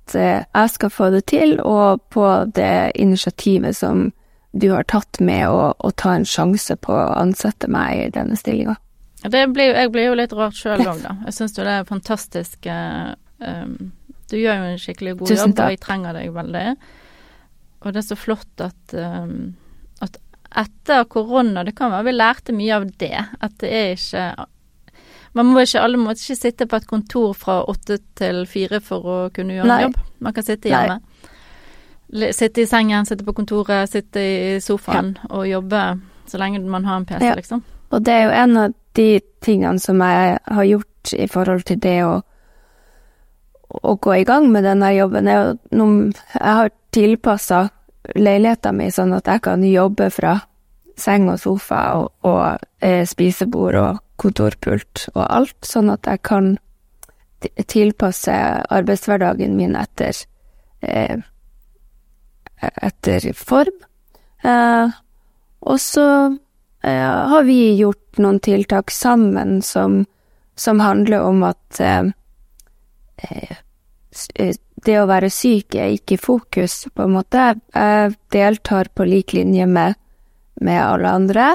at 0.07 0.15
eh, 0.15 0.45
jeg 0.45 0.73
skal 0.73 0.93
få 0.93 1.09
det 1.11 1.25
til, 1.27 1.57
og 1.61 2.01
på 2.13 2.25
det 2.55 2.93
initiativet 2.95 3.75
som 3.75 4.11
du 4.57 4.71
har 4.71 4.87
tatt 4.87 5.19
med 5.19 5.49
å, 5.51 5.73
å 5.77 5.91
ta 5.91 6.15
en 6.15 6.25
sjanse 6.25 6.77
på 6.79 6.93
å 6.95 7.13
ansette 7.19 7.67
meg 7.69 8.07
i 8.07 8.09
denne 8.15 8.37
stillinga. 8.39 8.77
Jeg 9.27 9.51
blir 9.51 10.05
jo 10.05 10.15
litt 10.17 10.33
rart 10.33 10.55
sjøl 10.55 10.85
òg, 10.85 11.01
da. 11.03 11.15
Jeg 11.27 11.35
syns 11.35 11.57
jo 11.57 11.65
det 11.65 11.73
er 11.73 11.87
fantastisk 11.89 12.67
um, 12.69 13.73
Du 14.29 14.37
gjør 14.37 14.61
jo 14.61 14.67
en 14.69 14.81
skikkelig 14.81 15.15
god 15.19 15.33
jobb, 15.33 15.55
og 15.57 15.73
jeg 15.73 15.81
trenger 15.83 16.15
deg 16.15 16.35
veldig. 16.35 16.65
Og 17.81 17.93
det 17.93 18.01
er 18.01 18.07
så 18.07 18.17
flott 18.17 18.63
at, 18.63 18.93
um, 18.93 19.57
at 20.05 20.19
etter 20.57 21.03
korona 21.11 21.65
Det 21.67 21.75
kan 21.75 21.91
være 21.91 22.07
vi 22.07 22.15
lærte 22.15 22.55
mye 22.55 22.77
av 22.77 22.87
det. 23.01 23.17
At 23.43 23.57
det 23.61 23.73
er 23.73 23.97
ikke 23.97 24.27
man 25.37 25.45
må 25.53 25.61
ikke, 25.63 25.81
Alle 25.85 25.97
må 26.01 26.13
ikke 26.15 26.35
sitte 26.37 26.65
på 26.69 26.79
et 26.81 26.87
kontor 26.89 27.33
fra 27.37 27.59
åtte 27.69 27.99
til 28.17 28.43
fire 28.49 28.79
for 28.83 29.05
å 29.07 29.17
kunne 29.33 29.57
gjøre 29.57 29.69
Nei. 29.69 29.77
en 29.83 29.87
jobb. 29.91 29.99
Man 30.25 30.33
kan 30.35 30.45
sitte 30.47 30.71
hjemme. 30.71 30.99
Nei. 30.99 32.31
Sitte 32.31 32.63
i 32.63 32.67
sengen, 32.69 33.05
sitte 33.05 33.25
på 33.27 33.33
kontoret, 33.35 33.89
sitte 33.91 34.21
i 34.23 34.59
sofaen 34.63 35.17
og 35.29 35.43
jobbe 35.49 35.81
så 36.27 36.39
lenge 36.39 36.61
man 36.67 36.85
har 36.87 37.01
en 37.01 37.05
PC, 37.07 37.23
Ja. 37.25 37.35
liksom. 37.35 37.63
Og 37.91 38.03
det 38.03 38.13
er 38.13 38.23
jo 38.23 38.31
en 38.43 38.57
av 38.57 38.73
de 38.95 39.19
tingene 39.41 39.79
som 39.79 39.99
jeg 40.03 40.37
har 40.43 40.63
gjort 40.63 41.13
i 41.15 41.27
forhold 41.27 41.63
til 41.67 41.79
det 41.79 41.97
å, 42.03 42.21
å 43.83 43.95
gå 43.99 44.13
i 44.21 44.23
gang 44.27 44.49
med 44.51 44.63
denne 44.63 44.93
jobben, 44.95 45.27
er 45.27 45.57
jo 45.71 46.11
Jeg 46.33 46.53
har 46.59 46.69
tilpassa 46.91 47.69
leiligheten 48.15 48.77
min 48.77 48.91
sånn 48.91 49.13
at 49.13 49.27
jeg 49.27 49.41
kan 49.41 49.63
jobbe 49.63 50.09
fra 50.11 50.37
seng 50.97 51.29
og 51.29 51.39
sofa 51.39 51.81
og, 51.99 52.11
og 52.23 52.57
eh, 52.81 53.03
spisebord 53.05 53.75
og 53.75 53.99
kontorpult 54.17 55.07
og 55.13 55.23
alt, 55.25 55.57
sånn 55.65 55.91
at 55.93 56.07
jeg 56.09 56.23
kan 56.25 56.55
tilpasse 57.69 58.33
arbeidshverdagen 58.73 59.53
min 59.57 59.75
etter 59.77 60.17
eh, 60.81 61.21
etter 62.57 63.31
form. 63.37 63.77
Eh, 64.43 64.97
og 65.59 65.79
så 65.81 66.07
eh, 66.83 67.17
har 67.31 67.43
vi 67.45 67.75
gjort 67.77 68.21
noen 68.21 68.39
tiltak 68.43 68.91
sammen 68.93 69.61
som, 69.61 70.03
som 70.55 70.81
handler 70.81 71.25
om 71.27 71.43
at 71.45 71.81
eh, 71.81 72.09
eh, 73.29 73.57
eh, 74.35 74.55
det 74.85 74.99
å 75.01 75.07
være 75.09 75.29
syk 75.33 75.75
er 75.75 75.95
ikke 75.95 76.19
fokus, 76.21 76.85
på 76.93 77.05
en 77.05 77.15
måte. 77.17 77.49
Jeg 77.73 78.13
deltar 78.33 78.91
på 78.93 79.07
lik 79.09 79.33
linje 79.33 79.65
med, 79.67 79.97
med 80.61 80.81
alle 80.81 81.13
andre, 81.17 81.47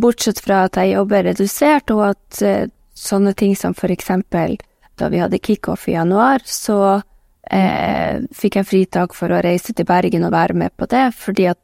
bortsett 0.00 0.40
fra 0.40 0.64
at 0.66 0.78
jeg 0.80 0.94
jobber 0.94 1.26
redusert, 1.28 1.92
og 1.94 2.04
at 2.12 2.42
uh, 2.46 2.66
sånne 2.96 3.34
ting 3.38 3.56
som 3.58 3.74
for 3.76 3.92
eksempel 3.92 4.58
da 5.00 5.08
vi 5.12 5.22
hadde 5.22 5.40
kickoff 5.42 5.88
i 5.88 5.96
januar, 5.96 6.44
så 6.44 6.78
uh, 7.00 8.14
fikk 8.36 8.60
jeg 8.60 8.68
fritak 8.68 9.16
for 9.16 9.32
å 9.32 9.42
reise 9.44 9.74
til 9.74 9.88
Bergen 9.88 10.26
og 10.28 10.34
være 10.34 10.56
med 10.64 10.76
på 10.76 10.88
det, 10.90 11.08
fordi 11.16 11.48
at 11.52 11.60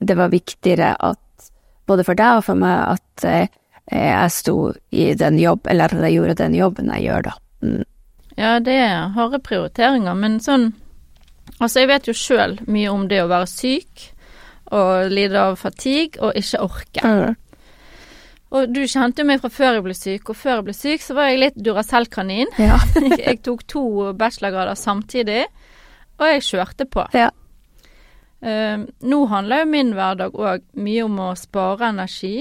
det 0.00 0.16
var 0.16 0.32
viktigere 0.32 0.94
at 0.96 1.50
både 1.90 2.06
for 2.06 2.18
deg 2.18 2.40
og 2.40 2.46
for 2.46 2.58
meg 2.58 2.96
at 2.96 3.26
uh, 3.26 3.56
jeg 3.90 4.34
sto 4.34 4.56
i 4.94 5.10
den 5.18 5.38
jobb, 5.40 5.66
eller 5.70 5.96
jeg 6.06 6.18
gjorde 6.18 6.38
den 6.44 6.54
jobben 6.54 6.92
jeg 6.94 7.08
gjør 7.08 7.26
da. 7.30 7.34
Mm. 7.66 7.82
Ja, 8.38 8.52
det 8.62 8.76
er 8.78 9.10
harde 9.16 9.42
prioriteringer, 9.42 10.14
men 10.16 10.38
sånn 10.44 10.72
Altså, 11.60 11.82
jeg 11.82 11.88
vet 11.90 12.06
jo 12.08 12.12
sjøl 12.16 12.54
mye 12.70 12.88
om 12.88 13.02
det 13.10 13.18
å 13.20 13.28
være 13.28 13.48
syk 13.50 14.04
og 14.70 15.10
lide 15.10 15.38
av 15.38 15.58
fatigue 15.58 16.20
og 16.22 16.36
ikke 16.38 16.64
orke. 16.64 17.14
Og 18.50 18.70
du 18.74 18.80
kjente 18.82 19.22
jo 19.22 19.28
meg 19.28 19.42
fra 19.42 19.50
før 19.52 19.76
jeg 19.76 19.84
ble 19.84 19.94
syk, 19.94 20.30
og 20.32 20.38
før 20.38 20.56
jeg 20.56 20.66
ble 20.66 20.74
syk, 20.74 21.02
så 21.04 21.14
var 21.14 21.28
jeg 21.30 21.42
litt 21.44 21.58
Duracell-kanin. 21.62 22.50
Ja. 22.58 22.80
jeg, 23.20 23.38
tok 23.46 23.62
to 23.70 23.84
bachelorgrader 24.18 24.78
samtidig, 24.78 25.44
og 26.18 26.26
jeg 26.26 26.46
kjørte 26.48 26.86
på. 26.90 27.06
Ja. 27.14 27.30
Uh, 28.40 28.88
nå 29.04 29.20
handler 29.30 29.62
jo 29.62 29.70
min 29.70 29.92
hverdag 29.94 30.34
òg 30.34 30.64
mye 30.80 31.04
om 31.06 31.20
å 31.22 31.30
spare 31.38 31.92
energi. 31.92 32.40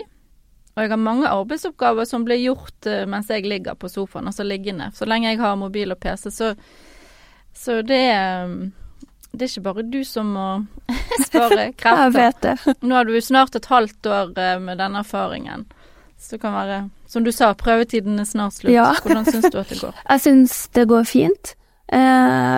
Og 0.74 0.86
jeg 0.86 0.94
har 0.94 1.02
mange 1.02 1.30
arbeidsoppgaver 1.30 2.08
som 2.08 2.26
blir 2.26 2.40
gjort 2.40 2.90
uh, 2.90 3.04
mens 3.10 3.30
jeg 3.30 3.46
ligger 3.46 3.78
på 3.78 3.92
sofaen, 3.92 4.32
altså 4.32 4.48
liggende. 4.48 4.90
Så 4.98 5.06
lenge 5.06 5.30
jeg 5.30 5.42
har 5.44 5.60
mobil 5.62 5.94
og 5.94 6.02
PC, 6.02 6.32
så, 6.34 6.54
så 7.54 7.82
det 7.86 8.02
er 8.16 8.56
det 9.32 9.46
er 9.46 9.52
ikke 9.52 9.66
bare 9.68 9.84
du 9.86 10.00
som 10.08 10.32
må 10.34 10.48
spare 11.28 11.70
Jeg 11.72 12.14
vet 12.16 12.40
det. 12.42 12.56
Nå 12.82 12.96
har 12.96 13.06
du 13.06 13.20
snart 13.22 13.56
et 13.56 13.70
halvt 13.70 14.10
år 14.10 14.32
eh, 14.40 14.56
med 14.64 14.82
denne 14.82 15.04
erfaringen. 15.04 15.68
Så 16.20 16.36
det 16.36 16.42
kan 16.42 16.54
være, 16.54 16.80
som 17.08 17.24
du 17.24 17.32
sa, 17.32 17.54
prøvetiden 17.54 18.20
er 18.20 18.28
snart 18.28 18.58
slutt. 18.58 18.74
Ja. 18.74 18.92
Hvordan 19.04 19.26
syns 19.26 19.52
du 19.54 19.60
at 19.60 19.70
det 19.70 19.80
går? 19.80 20.02
Jeg 20.10 20.22
syns 20.26 20.56
det 20.76 20.88
går 20.90 21.04
fint, 21.08 21.54
eh, 21.94 22.58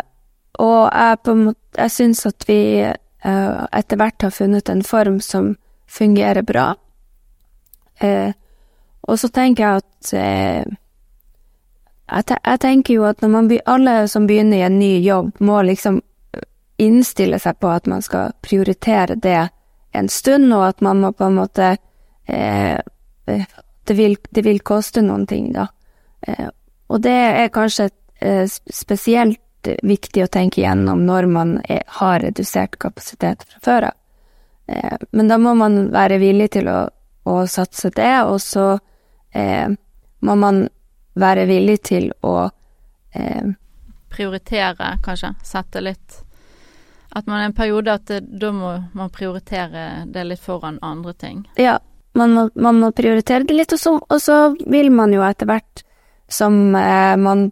og 0.61 0.89
jeg, 0.93 1.17
på 1.23 1.31
en 1.31 1.43
måte, 1.45 1.59
jeg 1.77 1.91
syns 1.91 2.25
at 2.27 2.43
vi 2.45 2.59
eh, 2.83 3.61
etter 3.79 3.97
hvert 3.97 4.25
har 4.25 4.33
funnet 4.35 4.69
en 4.69 4.83
form 4.83 5.19
som 5.23 5.55
fungerer 5.89 6.43
bra. 6.45 6.73
Eh, 8.01 8.33
og 9.07 9.19
så 9.19 9.29
tenker 9.33 9.63
jeg 9.63 9.81
at 9.81 10.13
eh, 10.19 10.75
jeg, 12.11 12.25
te 12.27 12.37
jeg 12.43 12.61
tenker 12.61 12.93
jo 12.97 13.07
at 13.07 13.21
når 13.23 13.31
man 13.33 13.49
alle 13.65 13.95
som 14.11 14.27
begynner 14.27 14.57
i 14.57 14.65
en 14.67 14.79
ny 14.79 14.99
jobb, 15.05 15.31
må 15.39 15.61
liksom 15.65 16.01
innstille 16.81 17.39
seg 17.39 17.59
på 17.61 17.69
at 17.69 17.87
man 17.89 18.01
skal 18.01 18.33
prioritere 18.41 19.15
det 19.15 19.49
en 19.91 20.09
stund, 20.09 20.53
og 20.53 20.65
at 20.69 20.81
man 20.81 21.01
må 21.03 21.11
på 21.13 21.27
en 21.27 21.37
måte 21.37 21.75
eh, 22.25 22.79
eh, 23.25 23.45
det, 23.83 23.93
vil, 23.97 24.17
det 24.29 24.43
vil 24.45 24.61
koste 24.65 25.03
noen 25.05 25.27
ting, 25.27 25.51
da. 25.53 25.67
Eh, 26.21 26.49
og 26.91 27.03
det 27.03 27.15
er 27.15 27.53
kanskje 27.53 27.89
eh, 28.19 28.45
spesielt 28.47 29.39
viktig 29.61 30.23
å 30.25 30.31
tenke 30.31 30.63
igjennom 30.63 31.03
når 31.05 31.27
man 31.29 31.53
er, 31.69 31.83
har 31.99 32.23
redusert 32.23 32.79
kapasitet 32.81 33.45
fra 33.45 33.61
før 33.67 33.89
av. 33.91 33.99
Eh, 34.71 34.97
men 35.11 35.29
da 35.29 35.37
må 35.37 35.53
man 35.59 35.91
være 35.93 36.17
villig 36.23 36.49
til 36.57 36.71
å, 36.71 36.79
å 37.29 37.37
satse 37.51 37.91
det, 37.95 38.15
og 38.25 38.39
så 38.41 38.71
eh, 39.35 39.69
må 40.21 40.37
man 40.39 40.65
være 41.19 41.45
villig 41.49 41.81
til 41.91 42.11
å 42.23 42.35
Prioritere, 44.11 44.93
kanskje. 45.03 45.33
Sette 45.43 45.81
litt 45.83 46.21
At 47.11 47.27
man 47.27 47.41
er 47.41 47.49
en 47.49 47.55
periode 47.55 47.93
at 47.93 48.05
det, 48.07 48.21
da 48.39 48.51
må 48.55 48.73
man 48.95 49.09
prioritere 49.11 50.05
det 50.07 50.23
litt 50.27 50.39
foran 50.39 50.79
andre 50.81 51.13
ting. 51.13 51.43
Ja, 51.59 51.79
man 52.15 52.33
må, 52.33 52.49
man 52.55 52.79
må 52.79 52.91
prioritere 52.95 53.43
det 53.47 53.55
litt, 53.55 53.73
og 53.75 53.79
så, 53.79 53.95
og 53.99 54.21
så 54.21 54.37
vil 54.67 54.91
man 54.95 55.13
jo 55.15 55.23
etter 55.27 55.49
hvert 55.49 55.83
som 56.31 56.75
eh, 56.75 57.17
man 57.19 57.49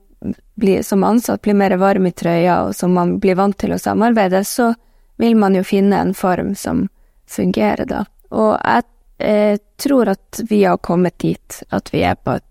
blir, 0.60 0.84
som 0.84 1.04
ansatt 1.04 1.42
blir 1.42 1.58
mer 1.60 1.76
varm 1.80 2.08
i 2.08 2.12
trøya, 2.12 2.62
og 2.68 2.76
som 2.76 2.94
man 2.96 3.18
blir 3.20 3.36
vant 3.40 3.58
til 3.60 3.76
å 3.76 3.80
samarbeide, 3.80 4.44
så 4.48 4.74
vil 5.20 5.36
man 5.40 5.56
jo 5.56 5.64
finne 5.68 6.00
en 6.00 6.14
form 6.16 6.54
som 6.56 6.88
fungerer, 7.28 7.86
da. 7.88 8.06
Og 8.32 8.56
jeg 8.56 8.88
eh, 9.20 9.60
tror 9.80 10.12
at 10.16 10.42
vi 10.50 10.64
har 10.64 10.80
kommet 10.84 11.20
dit, 11.20 11.62
at 11.70 11.92
vi 11.94 12.04
er 12.08 12.16
på 12.16 12.38
et 12.40 12.46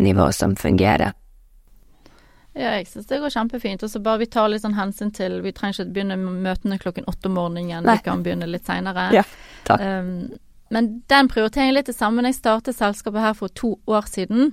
nivå 0.00 0.30
som 0.32 0.56
fungerer. 0.56 1.12
Ja, 2.58 2.72
jeg 2.74 2.88
syns 2.90 3.06
det 3.06 3.20
går 3.22 3.30
kjempefint. 3.30 3.82
Og 3.86 3.90
så 3.92 4.00
bare 4.02 4.24
vi 4.24 4.26
tar 4.34 4.48
litt 4.50 4.64
sånn 4.64 4.74
hensyn 4.74 5.12
til 5.14 5.38
Vi 5.44 5.52
trenger 5.54 5.78
ikke 5.78 5.94
begynne 5.94 6.16
med 6.18 6.40
møtene 6.42 6.78
klokken 6.82 7.06
åtte 7.10 7.30
om 7.30 7.36
morgenen. 7.38 7.86
Nei. 7.86 7.98
Vi 8.00 8.06
kan 8.08 8.24
begynne 8.26 8.48
litt 8.50 8.66
seinere. 8.66 9.08
Ja, 9.14 9.24
takk. 9.68 9.84
Um, 9.84 10.38
men 10.74 10.88
den 11.08 11.30
prioriteringen 11.30 11.72
er 11.72 11.78
litt 11.78 11.92
det 11.92 11.96
samme. 11.96 12.22
Når 12.22 12.34
jeg 12.34 12.40
startet 12.40 12.76
selskapet 12.76 13.22
her 13.22 13.36
for 13.38 13.54
to 13.54 13.76
år 13.86 14.10
siden, 14.10 14.52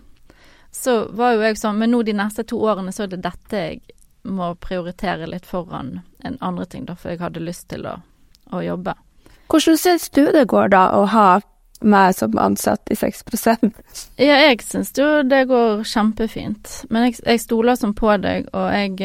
så 0.75 1.05
var 1.15 1.33
jo 1.35 1.43
jeg 1.43 1.57
sånn 1.59 1.79
Men 1.79 1.93
nå 1.95 2.03
de 2.03 2.15
neste 2.15 2.45
to 2.47 2.59
årene 2.59 2.93
så 2.95 3.05
er 3.05 3.15
det 3.15 3.24
dette 3.25 3.63
jeg 3.65 3.81
må 4.25 4.53
prioritere 4.59 5.27
litt 5.29 5.45
foran 5.45 6.00
en 6.25 6.38
andre 6.41 6.65
ting, 6.65 6.85
da, 6.88 6.95
for 6.97 7.13
jeg 7.13 7.21
hadde 7.21 7.43
lyst 7.45 7.67
til 7.69 7.85
å, 7.85 8.00
å 8.51 8.62
jobbe. 8.65 8.95
Hvordan 9.53 9.77
syns 9.77 10.09
du 10.09 10.24
det 10.33 10.47
går 10.50 10.71
da 10.74 10.88
å 10.97 11.03
ha 11.13 11.27
meg 11.82 12.15
som 12.15 12.38
ansatt 12.39 12.91
i 12.91 12.96
6 12.96 13.24
Ja, 14.17 14.38
jeg 14.48 14.62
syns 14.63 14.94
jo 14.98 15.24
det 15.27 15.46
går 15.50 15.84
kjempefint. 15.84 16.86
Men 16.89 17.10
jeg, 17.10 17.20
jeg 17.25 17.44
stoler 17.44 17.75
som 17.79 17.94
på 17.98 18.13
deg, 18.22 18.48
og 18.55 18.70
jeg 18.74 19.01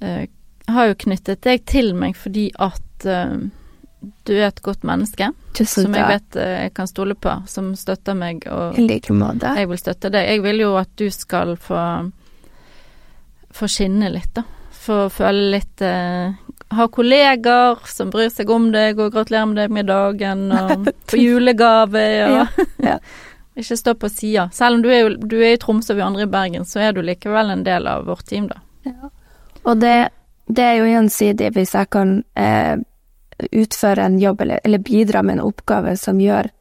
eh, 0.00 0.26
har 0.68 0.90
jo 0.90 0.98
knyttet 1.06 1.42
deg 1.46 1.64
til 1.68 1.94
meg 1.96 2.16
fordi 2.16 2.50
at 2.54 3.06
øh, 3.08 3.48
du 4.28 4.32
er 4.36 4.46
et 4.50 4.62
godt 4.62 4.84
menneske 4.86 5.32
som 5.66 5.94
jeg 5.96 6.06
vet 6.06 6.36
jeg 6.38 6.70
kan 6.76 6.86
stole 6.86 7.16
på, 7.18 7.32
som 7.50 7.72
støtter 7.74 8.14
meg, 8.14 8.44
og 8.46 8.76
jeg 9.58 9.70
vil 9.72 9.80
støtte 9.80 10.12
deg. 10.14 10.28
Jeg 10.28 10.44
vil 10.44 10.62
jo 10.62 10.76
at 10.78 10.92
du 11.00 11.08
skal 11.10 11.56
få 11.58 11.80
få 13.58 13.68
skinne 13.70 14.10
litt, 14.12 14.30
da. 14.36 14.44
Få 14.78 15.08
føle 15.12 15.48
litt 15.56 15.82
eh, 15.84 16.36
Ha 16.74 16.88
kolleger 16.92 17.78
som 17.88 18.10
bryr 18.12 18.28
seg 18.32 18.50
om 18.52 18.68
deg 18.74 18.98
og 19.00 19.14
gratulerer 19.14 19.48
med 19.48 19.60
deg 19.62 19.72
med 19.72 19.88
dagen, 19.88 20.44
og 20.58 20.90
på 21.08 21.20
julegave 21.20 22.04
og 22.26 22.36
Ja, 22.36 22.46
ja. 22.84 23.00
Ikke 23.58 23.74
stå 23.74 23.96
på 23.98 24.06
sida. 24.08 24.44
Selv 24.54 24.76
om 24.76 24.82
du 24.84 24.90
er, 24.94 25.16
du 25.18 25.40
er 25.40 25.56
i 25.56 25.58
Tromsø 25.58 25.90
og 25.90 25.98
vi 25.98 26.02
andre 26.04 26.28
i 26.28 26.30
Bergen, 26.30 26.62
så 26.62 26.78
er 26.78 26.92
du 26.94 27.00
likevel 27.02 27.50
en 27.50 27.64
del 27.66 27.88
av 27.90 28.04
vårt 28.06 28.28
team, 28.28 28.46
da. 28.46 28.60
Og 29.66 29.80
det, 29.82 30.12
det 30.46 30.62
er 30.62 30.76
jo 30.78 30.84
gjensidig 30.86 31.48
hvis 31.56 31.74
jeg 31.74 31.90
kan 31.90 32.12
eh, 32.38 32.78
utføre 33.50 34.04
en 34.06 34.20
jobb 34.22 34.44
eller, 34.44 34.62
eller 34.62 34.84
bidra 34.86 35.24
med 35.26 35.40
en 35.40 35.48
oppgave 35.48 35.96
som 35.98 36.22
gjør 36.22 36.52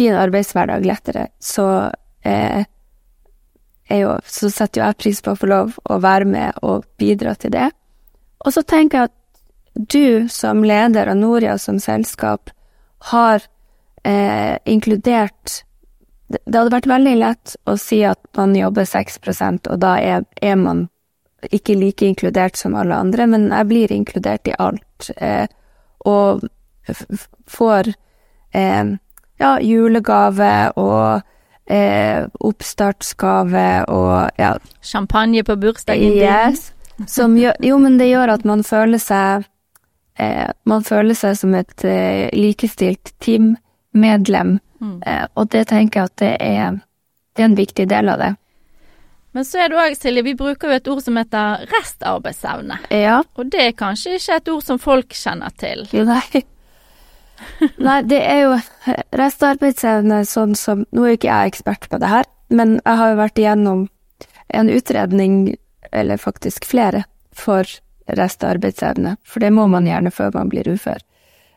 din 0.00 0.16
arbeidshverdag 0.16 0.88
lettere, 0.88 1.26
så 1.40 1.90
eh, 2.24 2.64
jo, 3.92 4.16
så 4.24 4.50
setter 4.50 4.80
jo 4.80 4.88
jeg 4.88 5.00
pris 5.00 5.22
på 5.22 5.32
å 5.32 5.40
få 5.40 5.48
lov 5.52 5.76
å 5.84 6.00
være 6.02 6.28
med 6.28 6.64
og 6.66 6.88
bidra 7.00 7.36
til 7.36 7.52
det. 7.54 7.68
Og 8.44 8.52
så 8.56 8.64
tenker 8.66 8.98
jeg 8.98 9.10
at 9.10 9.15
du 9.76 10.28
som 10.32 10.64
leder 10.64 11.12
av 11.12 11.16
Noria 11.16 11.58
som 11.58 11.80
selskap 11.80 12.50
har 13.12 13.42
eh, 14.02 14.56
inkludert 14.64 15.62
det, 16.28 16.40
hadde 16.50 16.74
vært 16.74 16.88
veldig 16.90 17.14
lett 17.20 17.54
å 17.70 17.76
si 17.78 18.00
at 18.06 18.18
man 18.38 18.56
jobber 18.56 18.86
6% 18.88 19.68
og 19.70 19.80
da 19.82 19.94
er, 20.02 20.24
er 20.42 20.56
man 20.58 20.86
ikke 21.54 21.76
like 21.78 22.06
inkludert 22.06 22.56
som 22.58 22.74
alle 22.74 22.96
andre, 22.96 23.26
men 23.30 23.48
jeg 23.52 23.68
blir 23.70 23.92
inkludert 23.94 24.48
i 24.48 24.54
alt. 24.58 25.10
Eh, 25.16 25.46
og 26.06 26.46
får 27.50 27.92
eh, 28.54 28.94
ja, 29.38 29.52
julegave 29.60 30.52
og 30.80 31.22
eh, 31.70 32.24
oppstartsgave 32.40 33.68
og 33.92 34.40
ja. 34.40 34.54
Champagne 34.82 35.44
på 35.44 35.58
bursdagen 35.60 36.16
din. 36.16 36.24
Yes. 36.24 36.72
Som 37.06 37.36
gjør, 37.38 37.58
jo, 37.60 37.78
men 37.78 37.98
det 38.00 38.08
gjør 38.08 38.34
at 38.38 38.46
man 38.48 38.64
føler 38.64 39.02
seg 39.02 39.46
Man 40.64 40.82
føler 40.86 41.14
seg 41.14 41.36
som 41.36 41.54
et 41.54 41.84
eh, 41.84 42.28
likestilt 42.36 43.12
teammedlem, 43.20 44.58
Mm. 44.80 44.98
eh, 45.06 45.26
og 45.40 45.48
det 45.48 45.62
tenker 45.70 46.00
jeg 46.02 46.04
at 46.10 46.16
det 46.20 46.36
er, 46.44 46.74
det 47.32 47.42
er 47.42 47.46
en 47.48 47.54
viktig 47.56 47.86
del 47.88 48.10
av 48.12 48.18
det. 48.20 48.34
Men 49.32 49.44
så 49.44 49.58
er 49.64 49.68
det 49.72 49.78
òg, 49.80 49.94
Silje, 49.96 50.22
vi 50.24 50.34
bruker 50.36 50.68
jo 50.68 50.76
et 50.76 50.88
ord 50.88 51.00
som 51.04 51.16
heter 51.16 51.64
restarbeidsevne. 51.72 52.76
Ja. 52.92 53.22
Og 53.36 53.48
det 53.52 53.62
er 53.66 53.72
kanskje 53.76 54.18
ikke 54.18 54.36
et 54.36 54.48
ord 54.52 54.62
som 54.64 54.78
folk 54.80 55.16
kjenner 55.16 55.52
til. 55.56 55.86
Nei. 55.92 56.42
Nei, 57.88 57.98
det 58.08 58.20
er 58.20 58.42
jo 58.46 58.54
restarbeidsevne 59.16 60.22
sånn 60.28 60.54
som 60.56 60.84
Nå 60.92 61.04
er 61.04 61.12
jo 61.14 61.18
ikke 61.18 61.32
jeg 61.32 61.52
ekspert 61.52 61.88
på 61.92 62.00
det 62.00 62.08
her, 62.12 62.28
men 62.48 62.78
jeg 62.78 63.00
har 63.00 63.12
jo 63.12 63.18
vært 63.20 63.40
igjennom 63.42 63.82
en 64.56 64.70
utredning, 64.72 65.38
eller 65.92 66.20
faktisk 66.20 66.64
flere, 66.68 67.04
for 67.32 67.64
restarbeidsevne. 68.06 69.16
For 69.26 69.42
det 69.42 69.52
må 69.54 69.66
man 69.70 69.86
gjerne 69.88 70.12
før 70.14 70.34
man 70.34 70.50
blir 70.52 70.68
ufør. 70.70 71.02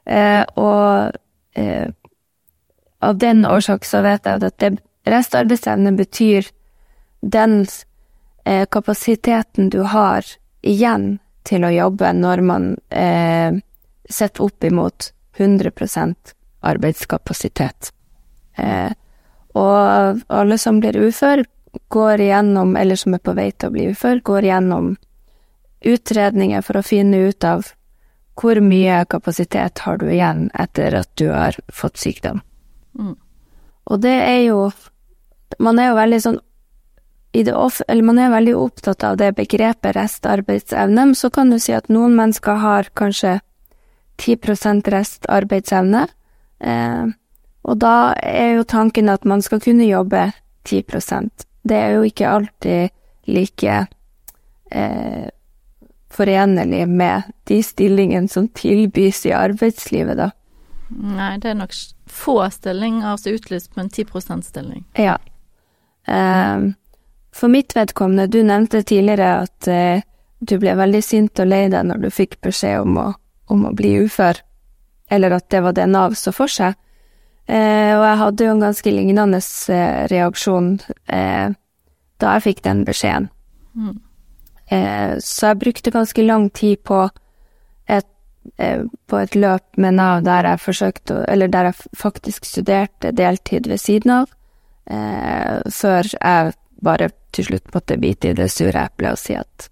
Eh, 0.06 0.44
og 0.58 1.12
eh, 1.54 1.90
av 3.00 3.18
den 3.18 3.46
årsak 3.46 3.86
så 3.86 4.02
vet 4.06 4.26
jeg 4.26 4.44
at 4.44 4.60
det, 4.64 4.72
restarbeidsevne 5.10 5.94
betyr 5.98 6.50
den 7.22 7.62
eh, 8.46 8.66
kapasiteten 8.72 9.70
du 9.70 9.82
har 9.84 10.26
igjen 10.62 11.20
til 11.48 11.66
å 11.66 11.72
jobbe 11.74 12.12
når 12.14 12.44
man 12.46 12.72
eh, 12.90 13.56
setter 14.10 14.44
opp 14.50 14.64
imot 14.64 15.12
100 15.38 15.72
arbeidskapasitet. 16.60 17.94
Eh, 18.60 18.92
og 19.56 20.22
alle 20.28 20.58
som 20.58 20.80
blir 20.80 20.98
ufør, 21.00 21.44
går 21.90 22.22
igjennom, 22.22 22.76
eller 22.78 22.98
som 22.98 23.14
er 23.14 23.22
på 23.24 23.34
vei 23.38 23.52
til 23.52 23.70
å 23.70 23.74
bli 23.74 23.88
ufør, 23.94 24.20
går 24.26 24.48
igjennom 24.48 24.96
utredninger 25.82 26.62
for 26.66 26.80
å 26.80 26.86
finne 26.86 27.30
ut 27.30 27.44
av 27.44 27.72
hvor 28.40 28.60
mye 28.64 29.04
kapasitet 29.12 29.82
har 29.84 29.98
du 30.00 30.08
igjen 30.12 30.48
etter 30.54 30.96
at 31.02 31.10
du 31.20 31.28
har 31.32 31.58
fått 31.74 32.00
sykdom. 32.00 32.42
Mm. 33.00 33.16
Og 33.90 34.00
det 34.02 34.16
er 34.16 34.42
jo 34.50 34.72
Man 35.60 35.80
er 35.82 35.88
jo 35.90 35.96
veldig 35.98 36.18
sånn 36.22 36.36
i 37.34 37.42
det 37.44 37.54
off, 37.58 37.82
eller 37.88 38.06
man 38.06 38.20
er 38.22 38.30
veldig 38.30 38.54
opptatt 38.56 39.04
av 39.04 39.18
det 39.18 39.32
begrepet 39.38 39.96
restarbeidsevne, 39.98 41.06
men 41.10 41.16
så 41.18 41.30
kan 41.34 41.50
du 41.50 41.58
si 41.60 41.74
at 41.74 41.90
noen 41.90 42.14
mennesker 42.16 42.62
har 42.62 42.90
kanskje 42.94 43.40
10 44.22 44.86
restarbeidsevne, 44.94 46.06
eh, 46.62 47.10
og 47.66 47.82
da 47.82 48.14
er 48.14 48.60
jo 48.60 48.64
tanken 48.64 49.10
at 49.10 49.26
man 49.26 49.42
skal 49.42 49.60
kunne 49.60 49.90
jobbe 49.90 50.32
10% 50.70 51.46
Det 51.62 51.76
er 51.76 51.92
jo 51.98 52.06
ikke 52.08 52.30
alltid 52.30 52.90
like 53.28 53.88
eh, 54.72 55.28
forenlig 56.14 56.88
med 56.88 57.32
de 57.50 57.62
stillingene 57.64 58.28
som 58.28 58.48
tilbys 58.48 59.26
i 59.30 59.34
arbeidslivet, 59.36 60.18
da. 60.18 60.32
Nei, 60.90 61.38
det 61.38 61.52
er 61.52 61.60
nok 61.60 61.76
få 62.10 62.42
stillinger 62.50 63.18
som 63.18 63.30
er 63.30 63.38
utlyst 63.38 63.74
på 63.74 63.84
en 63.84 63.90
10 63.90 64.06
%-stilling. 64.10 64.84
Ja. 64.98 65.18
Eh, 66.10 66.72
for 67.32 67.48
mitt 67.48 67.76
vedkommende, 67.76 68.28
du 68.28 68.44
nevnte 68.44 68.82
tidligere 68.84 69.30
at 69.46 69.68
eh, 69.68 70.02
du 70.40 70.58
ble 70.58 70.74
veldig 70.76 71.02
sint 71.04 71.40
og 71.40 71.50
lei 71.52 71.68
deg 71.70 71.86
når 71.86 72.06
du 72.06 72.10
fikk 72.14 72.40
beskjed 72.42 72.82
om 72.82 72.98
å, 72.98 73.08
om 73.54 73.68
å 73.70 73.74
bli 73.76 74.00
ufør, 74.06 74.42
eller 75.12 75.38
at 75.38 75.50
det 75.54 75.62
var 75.66 75.78
det 75.78 75.88
Nav 75.92 76.18
så 76.18 76.34
for 76.34 76.50
seg. 76.50 76.78
Eh, 77.46 77.94
og 77.94 78.04
jeg 78.06 78.20
hadde 78.24 78.46
jo 78.46 78.56
en 78.56 78.66
ganske 78.66 78.94
lignende 78.94 79.42
eh, 79.42 80.04
reaksjon 80.10 80.76
da 82.20 82.34
jeg 82.36 82.46
fikk 82.46 82.64
den 82.66 82.84
beskjeden. 82.88 83.30
Mm. 83.78 83.98
Eh, 84.70 85.18
så 85.20 85.52
jeg 85.52 85.60
brukte 85.64 85.92
ganske 85.92 86.24
lang 86.24 86.50
tid 86.54 86.84
på 86.86 87.10
et, 87.90 88.06
eh, 88.58 88.84
på 89.08 89.18
et 89.18 89.36
løp 89.36 89.78
med 89.78 89.98
Nav 89.98 90.22
der 90.24 90.46
jeg 90.46 90.62
forsøkte 90.62 91.24
Eller 91.28 91.48
der 91.48 91.72
jeg 91.72 91.98
faktisk 91.98 92.46
studerte 92.46 93.12
deltid 93.12 93.68
ved 93.68 93.82
siden 93.82 94.12
av, 94.12 94.30
eh, 94.86 95.62
før 95.66 96.06
jeg 96.14 96.54
bare 96.82 97.10
til 97.34 97.46
slutt 97.46 97.74
måtte 97.74 97.98
bite 97.98 98.30
i 98.30 98.38
det 98.38 98.52
sure 98.52 98.86
eplet 98.86 99.12
og 99.12 99.18
si 99.18 99.34
at 99.34 99.70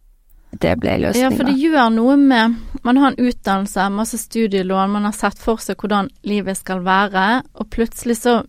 det 0.58 0.78
ble 0.80 0.98
Ja, 1.14 1.30
for 1.30 1.44
det 1.44 1.58
gjør 1.60 1.90
noe 1.94 2.16
med 2.18 2.56
Man 2.84 2.98
har 2.98 3.12
en 3.12 3.28
utdannelse, 3.28 3.90
masse 3.92 4.18
studielån, 4.18 4.92
man 4.92 5.06
har 5.06 5.14
sett 5.14 5.38
for 5.38 5.62
seg 5.62 5.78
hvordan 5.78 6.10
livet 6.24 6.58
skal 6.58 6.82
være, 6.82 7.44
og 7.54 7.70
plutselig 7.70 8.18
så 8.24 8.40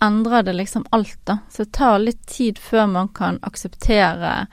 endrer 0.00 0.42
det 0.42 0.54
liksom 0.56 0.86
alt, 0.90 1.18
da. 1.24 1.38
Så 1.50 1.64
det 1.64 1.72
tar 1.76 1.98
litt 1.98 2.22
tid 2.26 2.58
før 2.58 2.86
man 2.86 3.08
kan 3.08 3.38
akseptere 3.42 4.46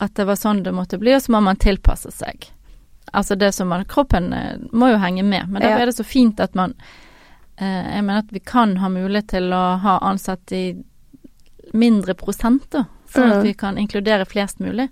at 0.00 0.14
det 0.14 0.24
var 0.26 0.34
sånn 0.36 0.62
det 0.64 0.72
måtte 0.74 0.98
bli, 0.98 1.14
og 1.14 1.22
så 1.22 1.32
må 1.32 1.40
man 1.42 1.56
tilpasse 1.56 2.10
seg. 2.10 2.48
Altså 3.12 3.36
det 3.38 3.52
som 3.54 3.68
man 3.68 3.84
Kroppen 3.84 4.32
eh, 4.32 4.56
må 4.72 4.88
jo 4.90 4.96
henge 4.98 5.22
med, 5.22 5.48
men 5.48 5.62
derfor 5.62 5.78
Ja. 5.78 5.82
er 5.82 5.86
det 5.86 5.96
så 5.96 6.04
fint 6.04 6.40
at 6.40 6.54
man 6.54 6.74
eh, 7.58 7.94
Jeg 7.94 8.02
mener 8.04 8.18
at 8.18 8.32
vi 8.32 8.40
kan 8.40 8.76
ha 8.78 8.88
mulighet 8.88 9.28
til 9.28 9.52
å 9.52 9.78
ha 9.78 9.98
ansatt 10.02 10.52
i 10.52 10.74
mindre 11.72 12.14
prosenter, 12.14 12.84
sånn 13.08 13.22
Sånn 13.28 13.32
at 13.38 13.44
vi 13.46 13.52
kan 13.54 13.78
inkludere 13.78 14.24
flest 14.26 14.58
mulig. 14.60 14.88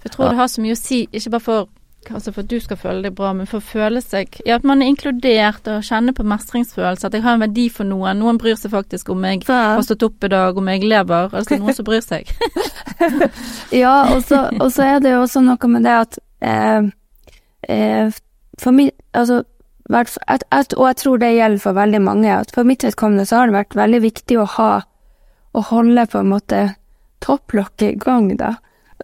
For 0.00 0.08
jeg 0.08 0.12
tror 0.16 0.24
Ja. 0.26 0.30
det 0.30 0.38
har 0.38 0.48
så 0.48 0.60
mye 0.62 0.72
å 0.74 0.80
si, 0.80 1.06
ikke 1.12 1.30
bare 1.30 1.40
for, 1.40 1.68
altså 2.10 2.32
for 2.32 2.42
at 2.42 2.50
du 2.50 2.58
skal 2.60 2.78
føle 2.80 3.04
deg 3.04 3.14
bra, 3.16 3.30
men 3.36 3.46
for 3.46 3.60
å 3.60 3.64
føle 3.64 4.00
seg 4.02 4.40
Ja, 4.46 4.56
at 4.58 4.66
man 4.66 4.82
er 4.82 4.90
inkludert 4.90 5.68
og 5.70 5.84
kjenner 5.86 6.16
på 6.16 6.26
mestringsfølelse, 6.26 7.06
at 7.06 7.14
jeg 7.16 7.24
har 7.24 7.36
en 7.36 7.44
verdi 7.44 7.68
for 7.72 7.88
noen. 7.88 8.18
Noen 8.18 8.40
bryr 8.42 8.58
seg 8.58 8.72
faktisk 8.74 9.12
om 9.14 9.22
jeg 9.28 9.44
har 9.46 9.82
stått 9.86 10.06
opp 10.06 10.26
i 10.26 10.32
dag, 10.32 10.58
om 10.58 10.70
jeg 10.72 10.82
lever. 10.82 11.30
Altså 11.30 11.60
noen 11.60 11.78
som 11.78 11.86
bryr 11.88 12.04
seg. 12.04 12.32
Ja, 13.72 14.14
og 14.14 14.22
så, 14.28 14.84
er 14.84 15.00
det 15.02 15.14
jo 15.14 15.22
også 15.24 15.40
noe 15.42 15.70
med 15.70 15.86
det 15.86 15.94
at 15.96 16.18
eh, 16.44 16.90
eh, 17.66 18.20
For 18.60 18.74
min 18.76 18.92
Altså, 19.12 19.42
at, 19.90 20.44
at, 20.54 20.74
og 20.78 20.86
jeg 20.86 20.96
tror 21.02 21.18
det 21.18 21.32
gjelder 21.34 21.60
for 21.60 21.76
veldig 21.76 22.00
mange, 22.00 22.30
at 22.32 22.52
for 22.54 22.68
mitt 22.68 22.84
vedkommende 22.86 23.26
så 23.28 23.40
har 23.40 23.50
det 23.50 23.56
vært 23.58 23.76
veldig 23.76 24.00
viktig 24.04 24.38
å 24.40 24.46
ha 24.56 24.70
Å 25.52 25.64
holde 25.72 26.06
på 26.08 26.20
en 26.22 26.30
måte 26.30 26.60
topplokket 27.22 27.88
i 27.90 27.98
gang, 28.00 28.30
da. 28.38 28.54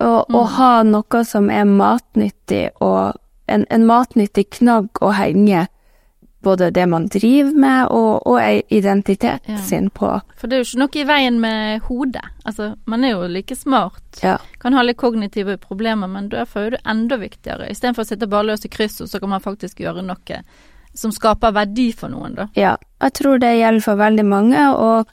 Og, 0.01 0.31
og 0.35 0.47
ha 0.59 0.83
noe 0.87 1.25
som 1.27 1.51
er 1.51 1.65
matnyttig, 1.67 2.69
og 2.81 3.17
en, 3.49 3.65
en 3.71 3.87
matnyttig 3.89 4.51
knagg 4.61 5.01
å 5.03 5.11
henge 5.17 5.67
både 6.45 6.69
det 6.71 6.85
man 6.87 7.09
driver 7.11 7.51
med, 7.59 7.89
og, 7.91 8.27
og 8.31 8.39
identiteten 8.71 9.57
Ja. 9.57 9.59
sin 9.59 9.89
på. 9.91 10.21
For 10.39 10.47
det 10.47 10.55
er 10.55 10.63
jo 10.63 10.69
ikke 10.69 10.79
noe 10.85 11.01
i 11.01 11.07
veien 11.09 11.41
med 11.43 11.81
hodet. 11.89 12.23
Altså, 12.47 12.69
man 12.87 13.05
er 13.05 13.17
jo 13.17 13.27
like 13.27 13.57
smart. 13.59 14.21
Ja. 14.23 14.37
Kan 14.63 14.73
ha 14.79 14.85
litt 14.87 14.97
kognitive 15.01 15.57
problemer, 15.59 16.07
men 16.07 16.29
derfor 16.31 16.69
er 16.69 16.71
det 16.77 16.81
enda 16.87 17.19
viktigere. 17.19 17.67
Istedenfor 17.73 18.07
å 18.07 18.11
sitte 18.13 18.31
bare 18.31 18.47
løs 18.53 18.65
i 18.65 18.71
krysset, 18.71 19.11
så 19.11 19.19
kan 19.21 19.29
man 19.35 19.43
faktisk 19.43 19.81
gjøre 19.83 20.05
noe 20.07 20.43
som 20.95 21.11
skaper 21.13 21.53
verdi 21.55 21.91
for 21.93 22.09
noen, 22.09 22.35
da. 22.39 22.47
Ja, 22.59 22.77
jeg 23.03 23.13
tror 23.19 23.39
det 23.43 23.57
gjelder 23.59 23.83
for 23.85 23.99
veldig 24.01 24.25
mange, 24.27 24.63
og, 24.79 25.11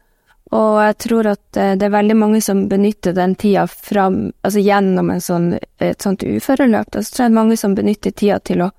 og 0.53 0.77
jeg 0.77 0.97
tror 1.01 1.27
at 1.31 1.57
eh, 1.57 1.73
det 1.79 1.87
er 1.87 1.95
veldig 1.95 2.15
mange 2.19 2.41
som 2.43 2.65
benytter 2.69 3.15
den 3.17 3.33
tida 3.39 3.65
fram, 3.67 4.29
altså 4.45 4.61
gjennom 4.61 5.09
en 5.09 5.23
sånn, 5.23 5.47
et 5.81 6.05
sånt 6.05 6.23
uføreløp. 6.23 6.91
Da, 6.93 7.01
så 7.01 7.15
tror 7.15 7.23
jeg 7.23 7.31
det 7.31 7.33
er 7.33 7.39
mange 7.39 7.57
som 7.57 7.77
benytter 7.77 8.13
tida 8.13 8.37
til 8.45 8.61
å 8.67 8.69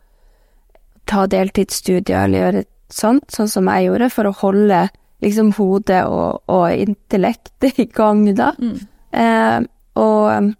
ta 1.10 1.26
deltidsstudier 1.30 2.26
eller 2.26 2.44
gjøre 2.44 2.64
sånt, 2.92 3.26
sånn 3.34 3.50
som 3.50 3.70
jeg 3.72 3.88
gjorde, 3.88 4.10
for 4.14 4.30
å 4.30 4.36
holde 4.44 4.86
liksom 5.24 5.52
hodet 5.56 6.04
og, 6.06 6.42
og 6.52 6.66
intellektet 6.70 7.80
i 7.82 7.88
gang, 7.90 8.22
da. 8.38 8.52
Mm. 8.62 8.76
Eh, 9.16 9.58
og, 9.96 10.52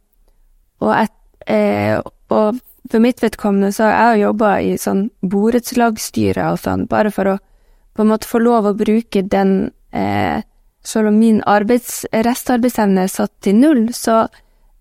og, 0.82 0.92
et, 0.96 1.16
eh, 1.52 2.00
og 2.32 2.60
for 2.90 3.02
mitt 3.02 3.22
vedkommende 3.22 3.72
så 3.74 3.90
har 3.90 4.14
jeg 4.14 4.26
jobba 4.26 4.52
i 4.62 4.74
sånn 4.80 5.06
borettslagsstyre 5.22 6.50
og 6.52 6.60
sånn, 6.62 6.86
bare 6.90 7.12
for 7.14 7.34
å 7.34 7.38
på 7.96 8.04
en 8.04 8.10
måte 8.10 8.28
få 8.28 8.42
lov 8.42 8.66
å 8.68 8.76
bruke 8.76 9.22
den 9.24 9.70
eh, 9.96 10.42
Selv 10.86 11.08
om 11.10 11.16
min 11.18 11.40
arbeids, 11.50 12.04
restarbeidsevne 12.14 13.02
er 13.08 13.10
satt 13.10 13.32
til 13.42 13.56
null, 13.58 13.88
så 13.96 14.20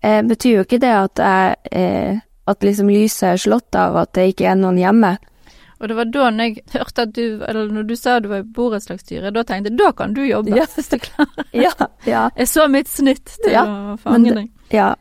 eh, 0.02 0.20
betyr 0.22 0.60
jo 0.60 0.66
ikke 0.66 0.78
det 0.82 0.92
at 0.94 1.18
jeg 1.18 1.56
eh, 1.72 2.20
At 2.46 2.62
liksom 2.62 2.86
lyset 2.94 3.24
er 3.32 3.40
slått 3.42 3.74
av, 3.74 3.96
at 3.98 4.12
det 4.14 4.28
ikke 4.30 4.44
er 4.52 4.54
noen 4.60 4.76
hjemme. 4.78 5.16
Og 5.80 5.88
det 5.90 5.96
var 5.98 6.06
da 6.14 6.28
når 6.30 6.44
jeg 6.46 6.62
hørte 6.72 7.02
at 7.04 7.10
du 7.12 7.42
Eller 7.44 7.72
når 7.74 7.82
du 7.88 7.96
sa 7.98 8.14
du 8.22 8.28
var 8.30 8.44
i 8.44 8.46
borettslagsstyret, 8.58 9.34
da 9.34 9.42
tenkte 9.44 9.72
jeg 9.72 9.78
da 9.80 9.90
kan 9.92 10.14
du 10.14 10.22
jobbe, 10.24 10.54
Ja. 10.56 10.64
hvis 10.76 10.88
du 10.88 10.98
klarer. 11.02 11.48
Ja, 11.66 11.72
ja. 12.06 12.22
Jeg 12.38 12.48
så 12.48 12.68
mitt 12.70 12.88
snitt 12.88 13.34
til 13.42 13.52
Ja, 13.52 13.64
å 13.66 13.96
fange 14.00 14.32
deg. 14.38 14.46
Ja, 14.72 14.92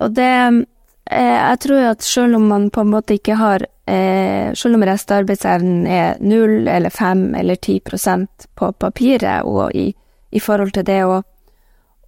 og 0.00 0.14
det 0.16 0.30
eh, 0.32 1.36
Jeg 1.52 1.60
tror 1.66 1.90
at 1.92 2.02
selv 2.02 2.36
om 2.40 2.48
man 2.48 2.70
på 2.74 2.80
en 2.82 2.90
måte 2.96 3.14
ikke 3.20 3.36
har 3.38 3.66
eh, 3.86 4.50
Selv 4.56 4.74
om 4.80 4.82
restarbeidsevnen 4.88 5.86
er 5.86 6.16
null 6.24 6.66
eller 6.72 6.90
fem 6.90 7.34
eller 7.38 7.60
ti 7.60 7.78
prosent 7.84 8.48
på 8.56 8.72
papiret, 8.72 9.44
og 9.44 9.70
i, 9.76 9.90
i 10.34 10.42
forhold 10.42 10.74
til 10.74 10.86
det 10.86 11.00
å 11.06 11.22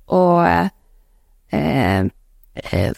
å 0.06 0.22
eh, 0.46 0.68
eh, 1.50 2.92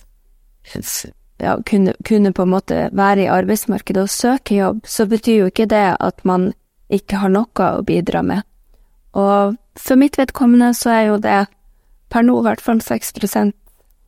ja, 1.38 1.59
kunne, 1.67 1.95
kunne 2.05 2.33
på 2.33 2.45
en 2.45 2.53
måte 2.53 2.88
være 2.93 3.25
i 3.25 3.31
arbeidsmarkedet 3.33 4.05
og 4.05 4.12
søke 4.12 4.59
jobb, 4.59 4.83
så 4.87 5.07
betyr 5.09 5.43
jo 5.43 5.53
ikke 5.53 5.69
det 5.71 5.87
at 6.01 6.25
man 6.29 6.51
ikke 6.93 7.23
har 7.23 7.33
noe 7.33 7.71
å 7.79 7.85
bidra 7.87 8.23
med. 8.25 8.45
Og 9.17 9.57
for 9.79 10.01
mitt 10.01 10.19
vedkommende 10.19 10.73
så 10.77 10.93
er 10.93 11.05
jo 11.11 11.23
det 11.23 11.47
per 12.12 12.25
nå 12.25 12.38
i 12.41 12.47
hvert 12.47 12.64
fall 12.64 12.81
6 12.85 13.14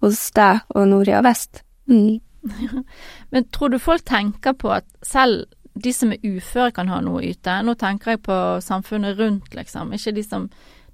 hos 0.00 0.20
deg 0.37 0.61
og 0.74 0.88
Noria 0.88 1.20
Vest. 1.24 1.62
Mm. 1.90 2.20
Men 3.33 3.48
tror 3.52 3.68
du 3.68 3.78
folk 3.78 4.04
tenker 4.09 4.56
på 4.56 4.72
at 4.72 4.87
selv 5.04 5.44
de 5.80 5.92
som 5.94 6.12
er 6.12 6.24
uføre 6.24 6.72
kan 6.74 6.88
ha 6.88 7.00
noe 7.04 7.20
å 7.20 7.24
yte? 7.24 7.61
Nå 7.62 7.76
tenker 7.78 8.14
jeg 8.14 8.22
på 8.26 8.37
samfunnet 8.64 9.18
rundt, 9.20 9.52
liksom. 9.54 9.92
Ikke 9.94 10.16
de 10.16 10.24
som 10.24 10.48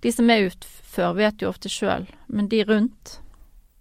De 0.07 0.12
som 0.14 0.29
er 0.31 0.45
utfør, 0.47 1.16
vet 1.19 1.42
jo 1.42 1.51
ofte 1.51 1.71
sjøl, 1.73 2.05
men 2.31 2.47
de 2.47 2.61
rundt. 2.69 3.16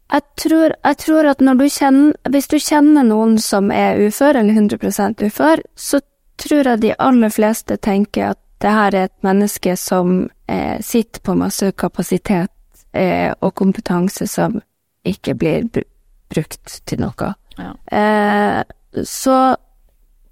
Jeg 0.09 0.23
tror, 0.41 0.73
jeg 0.73 0.97
tror 1.01 1.27
at 1.31 1.39
du 1.41 1.63
kjenner 1.69 2.29
Hvis 2.29 2.47
du 2.47 2.59
kjenner 2.61 3.03
noen 3.03 3.39
som 3.41 3.71
er 3.73 3.99
ufør, 4.05 4.37
eller 4.41 4.53
100% 4.53 5.21
ufør, 5.25 5.61
så 5.75 6.01
tror 6.37 6.67
jeg 6.67 6.81
de 6.81 6.95
aller 6.97 7.29
fleste 7.29 7.77
tenker 7.77 8.31
at 8.31 8.39
det 8.61 8.73
her 8.73 8.95
er 8.95 9.09
et 9.09 9.23
menneske 9.25 9.75
som 9.77 10.29
eh, 10.49 10.81
sitter 10.81 11.21
på 11.21 11.35
masse 11.37 11.71
kapasitet 11.77 12.51
eh, 12.93 13.33
og 13.41 13.53
kompetanse 13.53 14.27
som 14.27 14.61
ikke 15.05 15.35
blir 15.37 15.69
br 15.69 15.85
brukt 16.33 16.79
til 16.89 17.03
noe. 17.03 17.33
Ja. 17.61 17.71
Eh, 17.93 19.03
så 19.05 19.37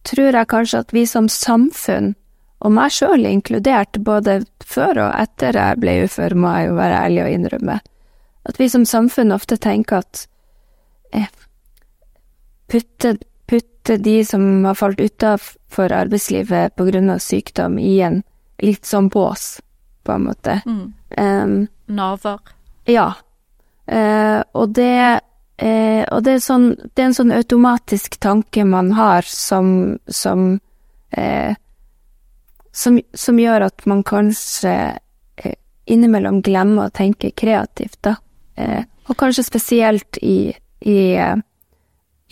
tror 0.04 0.40
jeg 0.40 0.50
kanskje 0.50 0.82
at 0.82 0.94
vi 0.96 1.06
som 1.06 1.30
samfunn, 1.30 2.16
og 2.64 2.72
meg 2.72 2.94
sjøl 2.96 3.26
inkludert, 3.28 4.00
både 4.00 4.42
før 4.64 5.06
og 5.08 5.16
etter 5.20 5.58
jeg 5.60 5.80
ble 5.84 5.98
ufør, 6.06 6.36
må 6.40 6.54
jeg 6.56 6.70
jo 6.70 6.78
være 6.78 7.02
ærlig 7.08 7.24
og 7.26 7.34
innrømme, 7.34 7.80
at 8.48 8.60
vi 8.60 8.70
som 8.72 8.86
samfunn 8.88 9.36
ofte 9.36 9.58
tenker 9.62 10.04
at 10.04 10.24
eh, 11.16 11.28
putte, 12.72 13.18
putte 13.50 13.98
de 14.00 14.16
som 14.28 14.66
har 14.68 14.80
falt 14.80 15.04
utafor 15.04 15.94
arbeidslivet 15.96 16.76
på 16.80 16.88
grunn 16.88 17.12
av 17.14 17.22
sykdom, 17.24 17.78
i 17.80 17.98
en 18.08 18.22
litt 18.64 18.88
sånn 18.88 19.12
bås, 19.12 19.58
på 20.04 20.16
en 20.16 20.26
måte. 20.30 20.60
Mm. 20.68 20.88
Um, 21.20 21.60
Naver. 21.92 22.40
ja. 22.88 23.12
Uh, 23.84 24.40
og 24.56 24.72
det 24.78 25.20
eh, 25.60 26.06
Og 26.08 26.22
det 26.24 26.38
er, 26.38 26.40
sånn, 26.40 26.70
det 26.96 27.02
er 27.02 27.10
en 27.10 27.16
sånn 27.18 27.34
automatisk 27.36 28.16
tanke 28.24 28.64
man 28.64 28.94
har 28.96 29.28
som 29.28 29.98
som, 30.08 30.62
eh, 31.12 31.56
som 32.74 33.00
som 33.14 33.40
gjør 33.40 33.68
at 33.70 33.86
man 33.90 34.04
kanskje 34.04 34.74
eh, 35.38 35.56
innimellom 35.86 36.42
glemmer 36.46 36.90
å 36.90 36.96
tenke 36.96 37.32
kreativt, 37.38 38.02
da. 38.06 38.18
Eh, 38.56 38.84
og 39.10 39.18
kanskje 39.20 39.46
spesielt 39.46 40.18
i, 40.24 40.54
i 40.88 41.00
eh, 41.20 41.36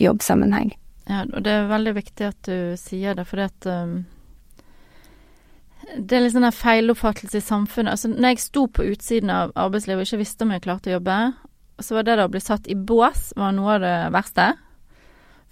jobbsammenheng. 0.02 0.72
Ja, 1.10 1.24
og 1.26 1.44
det 1.44 1.52
er 1.52 1.70
veldig 1.70 1.94
viktig 1.98 2.26
at 2.28 2.48
du 2.48 2.74
sier 2.80 3.16
det, 3.18 3.26
fordi 3.28 3.46
at 3.48 3.66
um, 3.68 3.94
Det 5.98 6.16
er 6.16 6.22
litt 6.22 6.32
sånn 6.32 6.46
en 6.46 6.54
feiloppfattelse 6.54 7.40
i 7.40 7.44
samfunnet. 7.44 7.96
Altså, 7.96 8.08
når 8.08 8.32
jeg 8.32 8.44
sto 8.44 8.66
på 8.70 8.86
utsiden 8.94 9.32
av 9.34 9.50
arbeidslivet 9.58 10.04
og 10.04 10.06
ikke 10.06 10.22
visste 10.22 10.46
om 10.46 10.54
jeg 10.54 10.62
klarte 10.64 10.92
å 10.92 10.94
jobbe, 10.94 11.16
så 11.82 11.96
var 11.98 12.06
det 12.06 12.14
da 12.16 12.28
å 12.28 12.32
bli 12.32 12.40
satt 12.40 12.70
i 12.70 12.76
bås 12.78 13.32
var 13.36 13.52
noe 13.56 13.74
av 13.74 13.82
det 13.82 13.96
verste. 14.14 14.52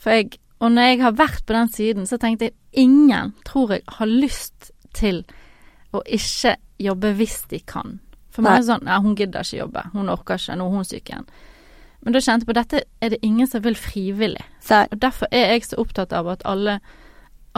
For 0.00 0.16
jeg 0.16 0.38
Og 0.60 0.68
når 0.68 0.82
jeg 0.82 0.98
har 1.00 1.12
vært 1.16 1.44
på 1.48 1.54
den 1.56 1.68
siden, 1.72 2.06
så 2.06 2.18
tenkte 2.20 2.50
jeg 2.50 2.54
ingen, 2.76 3.30
tror 3.48 3.70
jeg, 3.72 3.80
har 3.88 4.06
lyst 4.06 4.69
til 4.96 5.22
å 5.92 6.02
ikke 6.06 6.56
jobbe 6.80 7.14
hvis 7.18 7.42
de 7.50 7.60
kan. 7.66 7.98
For 8.30 8.46
meg 8.46 8.60
er 8.60 8.62
det 8.62 8.68
sånn 8.68 8.84
Nei, 8.86 8.98
hun 9.02 9.16
gidder 9.18 9.46
ikke 9.46 9.64
jobbe. 9.64 9.86
Hun 9.94 10.12
orker 10.12 10.38
ikke. 10.38 10.58
Nå 10.58 10.68
er 10.68 10.76
hun 10.76 10.86
syk 10.86 11.10
igjen. 11.10 11.26
Men 12.00 12.14
da 12.14 12.22
kjente 12.24 12.46
jeg 12.46 12.48
på 12.48 12.56
dette 12.56 12.82
er 13.02 13.12
det 13.12 13.18
ingen 13.26 13.48
som 13.50 13.64
vil 13.64 13.76
frivillig. 13.76 14.44
Nei. 14.70 14.84
Og 14.88 15.00
derfor 15.02 15.28
er 15.34 15.52
jeg 15.52 15.66
så 15.68 15.80
opptatt 15.82 16.14
av 16.16 16.30
at 16.32 16.44
alle, 16.48 16.78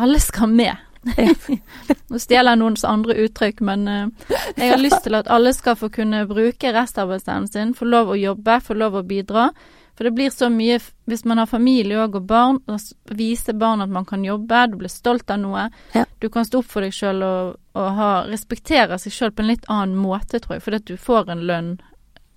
alle 0.01 0.23
skal 0.23 0.51
med. 0.51 0.81
Nå 2.11 2.19
stjeler 2.23 2.55
jeg 2.55 2.61
noens 2.61 2.85
andre 2.87 3.17
uttrykk, 3.25 3.63
men 3.67 3.87
uh, 3.91 4.33
jeg 4.57 4.71
har 4.71 4.81
lyst 4.81 5.03
til 5.07 5.19
at 5.19 5.31
alle 5.31 5.53
skal 5.55 5.77
få 5.79 5.91
kunne 5.95 6.25
bruke 6.31 6.75
restarbeidsevnen 6.75 7.49
sin, 7.51 7.75
få 7.75 7.89
lov 7.91 8.15
å 8.15 8.19
jobbe, 8.19 8.59
få 8.63 8.79
lov 8.79 8.99
å 8.99 9.07
bidra. 9.07 9.51
For 9.97 10.05
det 10.09 10.15
blir 10.17 10.31
så 10.33 10.49
mye 10.49 10.79
Hvis 11.11 11.25
man 11.29 11.39
har 11.39 11.47
familie 11.51 11.99
òg 12.01 12.17
og 12.17 12.27
barn, 12.27 12.61
og 12.67 12.79
viser 12.79 13.17
vise 13.19 13.53
barn 13.53 13.83
at 13.85 13.91
man 13.93 14.07
kan 14.09 14.25
jobbe, 14.25 14.67
du 14.73 14.77
blir 14.81 14.89
stolt 14.93 15.31
av 15.31 15.41
noe, 15.43 15.69
Ja. 15.93 16.05
du 16.21 16.29
kan 16.31 16.45
stå 16.45 16.63
opp 16.63 16.71
for 16.71 16.81
deg 16.81 16.95
sjøl 16.97 17.23
og, 17.23 17.57
og 17.75 17.89
ha, 17.99 18.11
respektere 18.31 18.99
seg 18.99 19.13
sjøl 19.13 19.33
på 19.33 19.43
en 19.45 19.51
litt 19.53 19.67
annen 19.69 19.97
måte, 20.01 20.41
tror 20.41 20.57
jeg, 20.57 20.63
fordi 20.63 20.77
at 20.81 20.85
du 20.89 20.97
får 20.97 21.29
en 21.31 21.45
lønn 21.49 21.73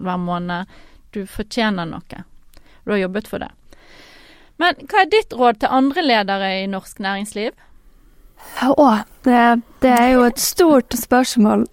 hver 0.03 0.17
måned. 0.19 0.67
Du 1.15 1.23
fortjener 1.25 1.87
noe. 1.87 2.25
Du 2.83 2.91
har 2.91 2.97
jobbet 3.05 3.29
for 3.31 3.39
det. 3.39 3.51
Men 4.59 4.75
hva 4.87 5.03
er 5.03 5.11
ditt 5.11 5.33
råd 5.35 5.61
til 5.61 5.71
andre 5.71 6.03
ledere 6.03 6.49
i 6.63 6.67
norsk 6.67 6.99
næringsliv? 7.03 7.55
Å, 8.61 8.89
det, 9.23 9.41
det 9.83 9.91
er 9.95 10.09
jo 10.13 10.25
et 10.27 10.39
stort 10.39 10.95
spørsmål. 10.95 11.65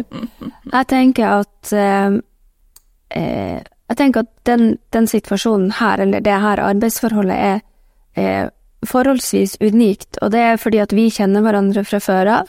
jeg 0.74 0.88
tenker 0.90 1.42
at 1.42 1.72
eh, 1.76 2.16
eh, 3.16 3.60
Jeg 3.90 3.98
tenker 3.98 4.22
at 4.24 4.30
den, 4.46 4.78
den 4.94 5.06
situasjonen 5.10 5.72
her, 5.80 5.98
eller 6.04 6.22
det 6.22 6.36
her 6.40 6.62
arbeidsforholdet, 6.62 7.36
er 7.36 7.60
er, 8.18 8.50
forholdsvis 8.86 9.56
unikt. 9.62 10.18
Og 10.22 10.30
det 10.32 10.40
er 10.40 10.56
fordi 10.58 10.78
at 10.82 10.92
vi 10.96 11.08
kjenner 11.12 11.42
hverandre 11.44 11.84
fra 11.86 11.98
før 12.02 12.30
av. 12.40 12.48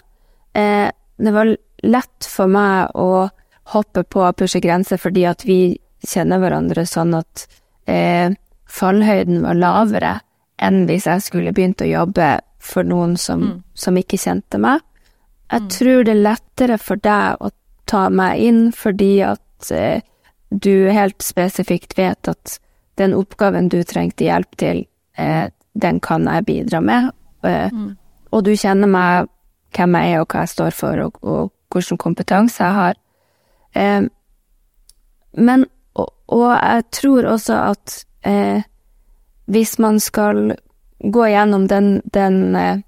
Eh, 0.58 0.89
det 1.21 1.34
var 1.36 1.51
lett 1.84 2.27
for 2.30 2.47
meg 2.49 2.93
å 2.97 3.30
hoppe 3.73 4.04
på 4.04 4.23
og 4.25 4.38
pushe 4.39 4.62
grenser 4.63 4.97
fordi 5.01 5.25
at 5.30 5.45
vi 5.45 5.77
kjenner 6.08 6.41
hverandre 6.41 6.86
sånn 6.89 7.13
at 7.17 7.45
eh, 7.88 8.34
fallhøyden 8.71 9.41
var 9.45 9.58
lavere 9.60 10.13
enn 10.62 10.86
hvis 10.89 11.06
jeg 11.10 11.21
skulle 11.25 11.54
begynt 11.54 11.82
å 11.86 11.89
jobbe 11.89 12.39
for 12.62 12.84
noen 12.86 13.17
som, 13.17 13.41
Mm. 13.41 13.63
som 13.73 13.95
ikke 13.97 14.17
kjente 14.21 14.60
meg. 14.60 14.82
Jeg 15.51 15.62
Mm. 15.62 15.69
tror 15.69 16.04
det 16.06 16.12
er 16.15 16.23
lettere 16.23 16.77
for 16.80 16.95
deg 16.95 17.38
å 17.41 17.51
ta 17.86 18.10
meg 18.10 18.39
inn 18.39 18.71
fordi 18.71 19.21
at 19.25 19.71
eh, 19.71 20.01
du 20.52 20.90
helt 20.92 21.22
spesifikt 21.24 21.98
vet 21.98 22.28
at 22.28 22.60
den 23.00 23.14
oppgaven 23.16 23.70
du 23.70 23.84
trengte 23.88 24.26
hjelp 24.28 24.58
til, 24.60 24.86
eh, 25.18 25.50
den 25.74 26.00
kan 26.00 26.26
jeg 26.28 26.46
bidra 26.46 26.82
med. 26.82 27.12
Eh, 27.44 27.70
Mm. 27.72 27.98
og 28.32 28.44
du 28.44 28.52
kjenner 28.56 28.88
meg, 28.88 29.28
hvem 29.76 29.96
jeg 29.96 30.14
er 30.14 30.20
og 30.20 30.28
hva 30.28 30.40
jeg 30.42 30.50
står 30.50 30.72
for, 30.72 31.00
og, 31.00 31.18
og 31.24 31.52
hvilken 31.72 31.98
kompetanse 31.98 32.64
jeg 32.64 32.74
har. 32.74 32.96
Eh, 33.76 34.02
men, 35.38 35.66
og, 35.96 36.14
og 36.28 36.52
jeg 36.62 36.84
tror 36.92 37.26
også 37.26 37.54
at 37.72 38.06
eh, 38.26 38.64
hvis 39.48 39.80
man 39.80 40.00
skal 40.00 40.58
gå 41.00 41.26
gjennom 41.32 41.68
den, 41.68 42.02
den 42.14 42.56
eh, 42.56 42.82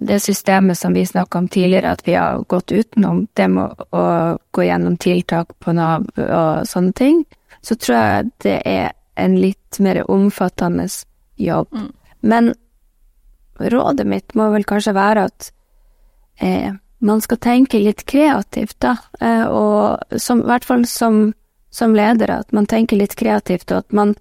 det 0.00 0.20
systemet 0.20 0.78
som 0.78 0.94
vi 0.94 1.06
snakka 1.06 1.38
om 1.38 1.48
tidligere, 1.48 1.90
at 1.90 2.08
vi 2.08 2.14
har 2.14 2.44
gått 2.46 2.72
utenom, 2.72 3.26
det 3.34 3.48
med 3.48 3.82
å, 3.90 4.02
gå 4.50 4.62
gjennom 4.62 4.96
tiltak 4.96 5.52
på 5.58 5.74
Nav 5.74 6.06
og 6.16 6.66
sånne 6.68 6.92
ting, 6.92 7.24
så 7.60 7.74
tror 7.74 7.96
jeg 7.96 8.30
det 8.44 8.56
er 8.66 8.92
en 9.18 9.36
litt 9.40 9.78
mer 9.82 10.04
omfattende 10.10 10.86
jobb. 11.36 11.72
Mm. 11.74 11.88
Men 12.20 12.52
rådet 13.58 14.06
mitt 14.06 14.34
må 14.38 14.50
vel 14.54 14.66
kanskje 14.68 14.94
være 14.94 15.26
at 15.30 15.50
eh, 16.40 16.78
man 16.98 17.20
skal 17.22 17.42
tenke 17.42 17.82
litt 17.82 18.06
kreativt, 18.06 18.78
da, 18.82 18.96
eh, 19.20 19.44
og 19.46 20.18
som, 20.18 20.44
i 20.44 20.50
hvert 20.50 20.66
fall 20.66 20.86
som, 20.86 21.32
som 21.74 21.94
leder, 21.98 22.30
at 22.40 22.54
man 22.54 22.66
tenker 22.70 22.98
litt 23.00 23.18
kreativt, 23.18 23.70
og 23.72 23.84
at 23.84 24.00
man 24.02 24.16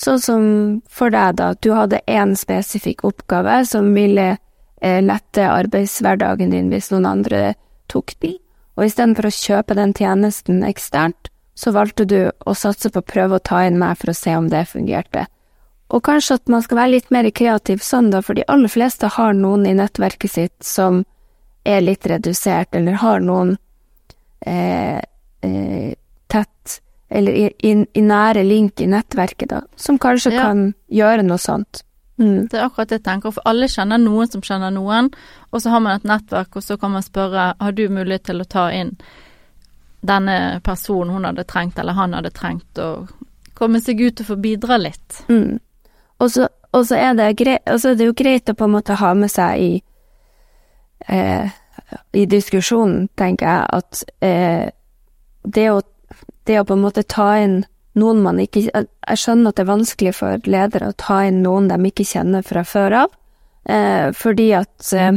Sånn 0.00 0.20
som 0.22 0.44
for 0.88 1.10
deg, 1.12 1.34
da, 1.36 1.50
at 1.52 1.60
du 1.66 1.72
hadde 1.74 1.98
én 2.08 2.36
spesifikk 2.38 3.02
oppgave 3.04 3.56
som 3.68 3.90
ville 3.92 4.36
lette 4.80 5.44
arbeidshverdagen 5.44 6.54
din 6.54 6.70
hvis 6.72 6.90
noen 6.92 7.06
andre 7.06 7.42
tok 7.92 8.14
den, 8.20 8.38
og 8.78 8.86
istedenfor 8.86 9.28
å 9.28 9.34
kjøpe 9.34 9.76
den 9.76 9.92
tjenesten 9.96 10.62
eksternt, 10.64 11.28
så 11.54 11.72
valgte 11.76 12.06
du 12.08 12.30
å 12.48 12.54
satse 12.56 12.88
på 12.88 13.02
å 13.02 13.04
prøve 13.12 13.36
å 13.36 13.44
ta 13.44 13.64
inn 13.68 13.78
meg 13.80 13.98
for 14.00 14.12
å 14.12 14.16
se 14.16 14.32
om 14.36 14.48
det 14.48 14.64
fungerte. 14.70 15.26
Og 15.90 16.04
kanskje 16.06 16.38
at 16.38 16.48
man 16.48 16.62
skal 16.62 16.78
være 16.78 16.94
litt 16.94 17.10
mer 17.10 17.28
kreativ 17.34 17.82
sånn, 17.84 18.12
da, 18.14 18.22
for 18.22 18.38
de 18.38 18.46
aller 18.48 18.70
fleste 18.70 19.10
har 19.10 19.34
noen 19.36 19.66
i 19.66 19.74
nettverket 19.76 20.32
sitt 20.32 20.56
som 20.64 21.02
er 21.66 21.82
litt 21.82 22.06
redusert, 22.08 22.72
eller 22.78 22.96
har 23.02 23.20
noen 23.20 23.56
eh, 24.46 25.02
eh, 25.44 25.92
tett 26.30 26.80
eller 27.10 27.32
i, 27.34 27.46
i, 27.66 27.72
i 27.92 28.02
nære 28.06 28.44
link 28.46 28.80
i 28.80 28.86
nettverket, 28.86 29.50
da, 29.50 29.64
som 29.76 29.98
kanskje 29.98 30.32
Ja. 30.32 30.42
kan 30.46 30.74
gjøre 30.88 31.26
noe 31.26 31.42
sånt. 31.42 31.82
Mm. 32.20 32.46
Det 32.52 32.58
er 32.58 32.66
akkurat 32.66 32.90
det 32.90 33.00
jeg 33.00 33.06
tenker, 33.08 33.34
for 33.34 33.48
alle 33.48 33.68
kjenner 33.70 34.00
noen 34.00 34.28
som 34.28 34.44
kjenner 34.44 34.72
noen, 34.74 35.10
og 35.50 35.62
så 35.62 35.72
har 35.72 35.82
man 35.84 35.96
et 35.96 36.06
nettverk, 36.08 36.56
og 36.56 36.66
så 36.66 36.76
kan 36.80 36.92
man 36.94 37.04
spørre 37.06 37.50
har 37.56 37.76
du 37.76 37.86
mulighet 37.88 38.28
til 38.28 38.44
å 38.44 38.48
ta 38.48 38.68
inn 38.76 38.94
denne 40.06 40.60
personen 40.64 41.14
hun 41.16 41.28
hadde 41.28 41.44
trengt, 41.48 41.78
eller 41.80 41.96
han 41.96 42.16
hadde 42.16 42.32
trengt, 42.36 42.78
og 42.80 43.10
komme 43.56 43.80
seg 43.80 44.00
ut 44.00 44.22
og 44.22 44.30
få 44.30 44.36
bidra 44.40 44.78
litt. 44.80 45.22
Mm. 45.32 45.58
Og 46.20 46.32
så 46.32 46.48
og 46.70 46.84
så 46.86 47.00
det 47.18 47.32
greit, 47.34 47.66
og 47.66 47.80
så 47.82 47.90
er 47.90 47.96
det 47.98 48.06
jo 48.06 48.14
greit 48.14 48.50
å 48.50 48.54
på 48.54 48.68
en 48.68 48.76
måte 48.76 48.94
ha 48.94 49.08
med 49.18 49.30
seg 49.32 49.58
i 49.58 49.70
eh, 51.10 51.50
i 52.12 52.26
diskusjonen, 52.26 53.08
tenker 53.18 53.48
jeg, 53.48 53.66
at 53.72 54.04
eh, 54.22 54.68
det, 55.42 55.66
å, 55.70 55.80
det 56.46 56.60
å 56.60 56.66
på 56.66 56.76
en 56.76 56.84
måte 56.84 57.02
ta 57.02 57.32
inn 57.42 57.62
noen 57.98 58.22
man 58.22 58.38
ikke 58.42 58.68
Jeg 58.70 59.18
skjønner 59.18 59.50
at 59.50 59.58
det 59.58 59.64
er 59.64 59.72
vanskelig 59.72 60.12
for 60.14 60.50
ledere 60.50 60.90
å 60.90 60.98
ta 60.98 61.24
inn 61.26 61.42
noen 61.42 61.68
de 61.70 61.78
ikke 61.88 62.06
kjenner 62.06 62.44
fra 62.46 62.62
før 62.64 62.96
av, 63.04 63.14
eh, 63.64 64.10
fordi 64.14 64.48
at 64.54 64.92
eh, 64.94 65.16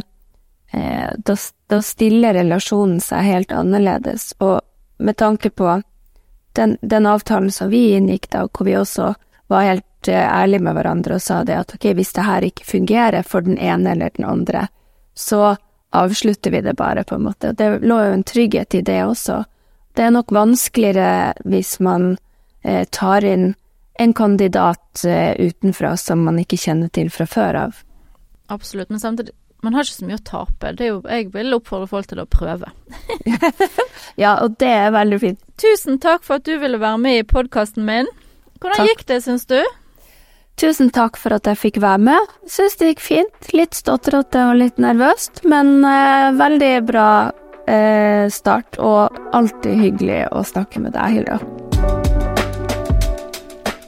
eh, 0.73 1.09
da, 1.17 1.35
da 1.69 1.81
stiller 1.81 2.33
relasjonen 2.39 3.01
seg 3.03 3.27
helt 3.29 3.51
annerledes. 3.53 4.31
Og 4.39 4.61
med 4.97 5.17
tanke 5.21 5.49
på 5.49 5.81
den, 6.57 6.77
den 6.81 7.05
avtalen 7.09 7.51
som 7.51 7.69
vi 7.69 7.91
inngikk 7.97 8.29
da, 8.29 8.47
hvor 8.47 8.65
vi 8.65 8.77
også 8.77 9.13
var 9.53 9.67
helt 9.69 10.07
eh, 10.07 10.25
ærlige 10.25 10.65
med 10.65 10.77
hverandre 10.77 11.17
og 11.17 11.21
sa 11.21 11.43
det 11.43 11.59
at 11.59 11.75
ok, 11.75 11.91
hvis 11.97 12.13
det 12.17 12.25
her 12.27 12.49
ikke 12.49 12.65
fungerer 12.65 13.25
for 13.27 13.45
den 13.45 13.57
ene 13.57 13.93
eller 13.93 14.13
den 14.17 14.25
andre, 14.25 14.67
så 15.13 15.55
avslutter 15.93 16.51
vi 16.51 16.61
det 16.61 16.73
bare, 16.73 17.03
på 17.03 17.15
en 17.15 17.27
måte. 17.27 17.53
Det 17.53 17.79
lå 17.85 17.99
jo 18.01 18.13
en 18.13 18.25
trygghet 18.25 18.75
i 18.75 18.81
det 18.81 19.03
også. 19.05 19.43
Det 19.93 20.07
er 20.07 20.13
nok 20.13 20.31
vanskeligere 20.33 21.33
hvis 21.45 21.77
man 21.79 22.15
tar 22.63 23.25
inn 23.27 23.51
en 23.99 24.13
kandidat 24.13 25.05
eh, 25.05 25.35
utenfra 25.39 25.97
som 25.97 26.23
man 26.25 26.39
ikke 26.41 26.57
kjenner 26.57 26.89
til 26.93 27.11
fra 27.13 27.27
før 27.29 27.59
av. 27.67 27.81
Absolutt, 28.53 28.89
men 28.89 29.01
samtidig 29.01 29.35
man 29.63 29.77
har 29.77 29.85
ikke 29.85 29.95
så 29.95 30.07
mye 30.09 30.17
å 30.19 30.25
tape. 30.27 30.71
Det 30.75 30.83
er 30.83 30.89
jo, 30.89 30.97
jeg 31.07 31.29
vil 31.31 31.55
oppfordre 31.55 31.87
folk 31.87 32.09
til 32.11 32.23
å 32.23 32.27
prøve. 32.29 32.71
Ja, 34.19 34.35
og 34.43 34.59
det 34.61 34.69
er 34.69 34.91
veldig 34.93 35.17
fint. 35.17 35.39
Tusen 35.57 35.95
takk 36.03 36.21
for 36.27 36.37
at 36.37 36.45
du 36.45 36.59
ville 36.61 36.77
være 36.77 36.99
med 37.01 37.21
i 37.21 37.23
podkasten 37.25 37.81
min. 37.87 38.09
Hvordan 38.61 38.83
Takk. 38.83 38.91
gikk 38.91 39.05
det, 39.09 39.17
syns 39.25 39.47
du? 39.49 39.57
Tusen 40.61 40.91
takk 40.93 41.17
for 41.17 41.33
at 41.33 41.49
jeg 41.49 41.57
fikk 41.57 41.79
være 41.81 42.03
med. 42.11 42.35
Syns 42.45 42.77
det 42.77 42.91
gikk 42.91 43.01
fint. 43.01 43.49
Litt 43.57 43.73
stotrete 43.73 44.43
og 44.51 44.59
litt 44.59 44.77
nervøst, 44.77 45.41
men 45.49 45.79
eh, 45.87 46.29
veldig 46.37 46.73
bra 46.91 47.09
eh, 47.65 48.29
start, 48.29 48.77
og 48.77 49.17
alltid 49.33 49.81
hyggelig 49.81 50.25
å 50.29 50.45
snakke 50.45 50.83
med 50.83 50.93
deg, 50.99 51.17
Hilda. 51.23 51.62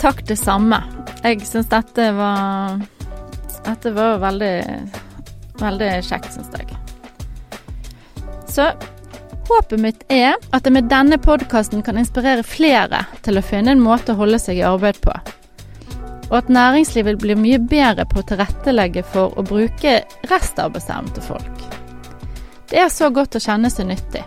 Takk 0.06 0.28
det 0.28 0.36
samme. 0.38 0.78
Jeg 1.24 1.40
syns 1.50 1.66
dette 1.72 2.12
var 2.14 2.76
Dette 3.66 3.94
var 3.96 4.20
veldig 4.22 4.52
Veldig 5.58 5.88
kjekt, 6.06 6.36
syns 6.36 6.52
jeg. 6.54 6.76
Så 8.52 8.68
håpet 9.50 9.82
mitt 9.82 10.04
er 10.14 10.36
at 10.54 10.68
jeg 10.68 10.76
med 10.76 10.92
denne 10.92 11.18
podkasten 11.18 11.82
kan 11.82 11.98
inspirere 11.98 12.46
flere 12.46 13.02
til 13.26 13.40
å 13.40 13.46
finne 13.48 13.74
en 13.74 13.82
måte 13.82 14.14
å 14.14 14.20
holde 14.20 14.38
seg 14.44 14.60
i 14.60 14.66
arbeid 14.68 15.02
på. 15.02 15.16
Og 16.28 16.38
at 16.38 16.54
næringslivet 16.54 17.18
blir 17.24 17.40
mye 17.40 17.58
bedre 17.58 18.06
på 18.06 18.22
å 18.22 18.28
tilrettelegge 18.30 19.08
for 19.10 19.34
å 19.34 19.48
bruke 19.48 20.04
restarbeidsevnen 20.30 21.16
til 21.18 21.30
folk. 21.32 21.70
Det 22.70 22.84
er 22.84 22.94
så 22.94 23.10
godt 23.10 23.40
å 23.40 23.46
kjenne 23.48 23.74
seg 23.74 23.90
nyttig. 23.90 24.26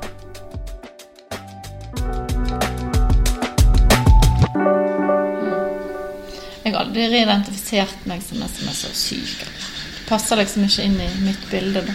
Aldri 6.99 7.21
identifisert 7.23 8.07
meg 8.11 8.23
som 8.27 8.43
en 8.43 8.51
som 8.51 8.69
er 8.69 8.75
så 8.75 8.89
syk. 8.95 9.45
Det 9.45 10.07
passer 10.09 10.41
liksom 10.41 10.65
ikke 10.67 10.87
inn 10.89 10.97
i 11.01 11.09
mitt 11.23 11.45
bilde, 11.51 11.85
da. 11.87 11.95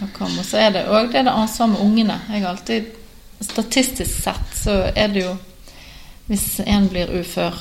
Og 0.00 0.44
så 0.46 0.56
er 0.56 0.70
det 0.72 0.86
òg 0.88 1.10
det 1.12 1.26
det 1.26 1.32
ansvaret 1.32 1.74
med 1.74 1.82
ungene. 1.84 2.20
Jeg 2.30 2.44
alltid 2.44 2.96
Statistisk 3.40 4.22
sett 4.22 4.56
så 4.56 4.72
er 4.94 5.08
det 5.08 5.24
jo 5.24 5.36
Hvis 6.28 6.60
en 6.60 6.88
blir 6.88 7.12
ufør 7.20 7.56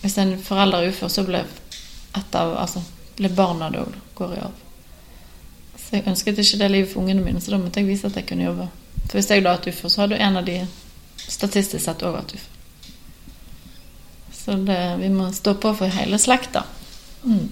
Hvis 0.00 0.18
en 0.18 0.36
forelder 0.42 0.78
er 0.78 0.92
ufør, 0.92 1.08
så 1.08 1.24
blir 1.26 1.46
et 2.16 2.34
av 2.34 2.56
Altså 2.56 2.82
blir 3.16 3.34
barna 3.34 3.70
da 3.70 3.84
går 4.14 4.34
i 4.34 4.42
arv. 4.42 4.58
Så 5.76 5.96
jeg 5.96 6.06
ønsket 6.06 6.38
ikke 6.38 6.58
det 6.58 6.70
livet 6.70 6.92
for 6.92 7.00
ungene 7.00 7.22
mine, 7.22 7.40
så 7.40 7.50
da 7.50 7.58
måtte 7.58 7.80
jeg 7.80 7.88
vise 7.88 8.06
at 8.06 8.16
jeg 8.16 8.26
kunne 8.28 8.44
jobbe. 8.44 8.68
For 9.08 9.18
hvis 9.18 9.30
jeg 9.30 9.42
da 9.42 9.56
hadde 9.56 9.66
vært 9.66 9.74
ufør, 9.74 9.90
så 9.90 10.00
hadde 10.04 10.20
en 10.22 10.36
av 10.38 10.46
de 10.46 10.60
statistisk 11.18 11.84
sett 11.84 12.04
òg 12.06 12.14
vært 12.14 12.34
ufør. 12.36 12.57
Så 14.48 14.54
det, 14.56 14.96
vi 14.96 15.08
må 15.12 15.26
stå 15.32 15.52
på 15.60 15.74
for 15.76 15.92
hele 15.92 16.16
slekta. 16.16 16.62
Mm. 17.20 17.48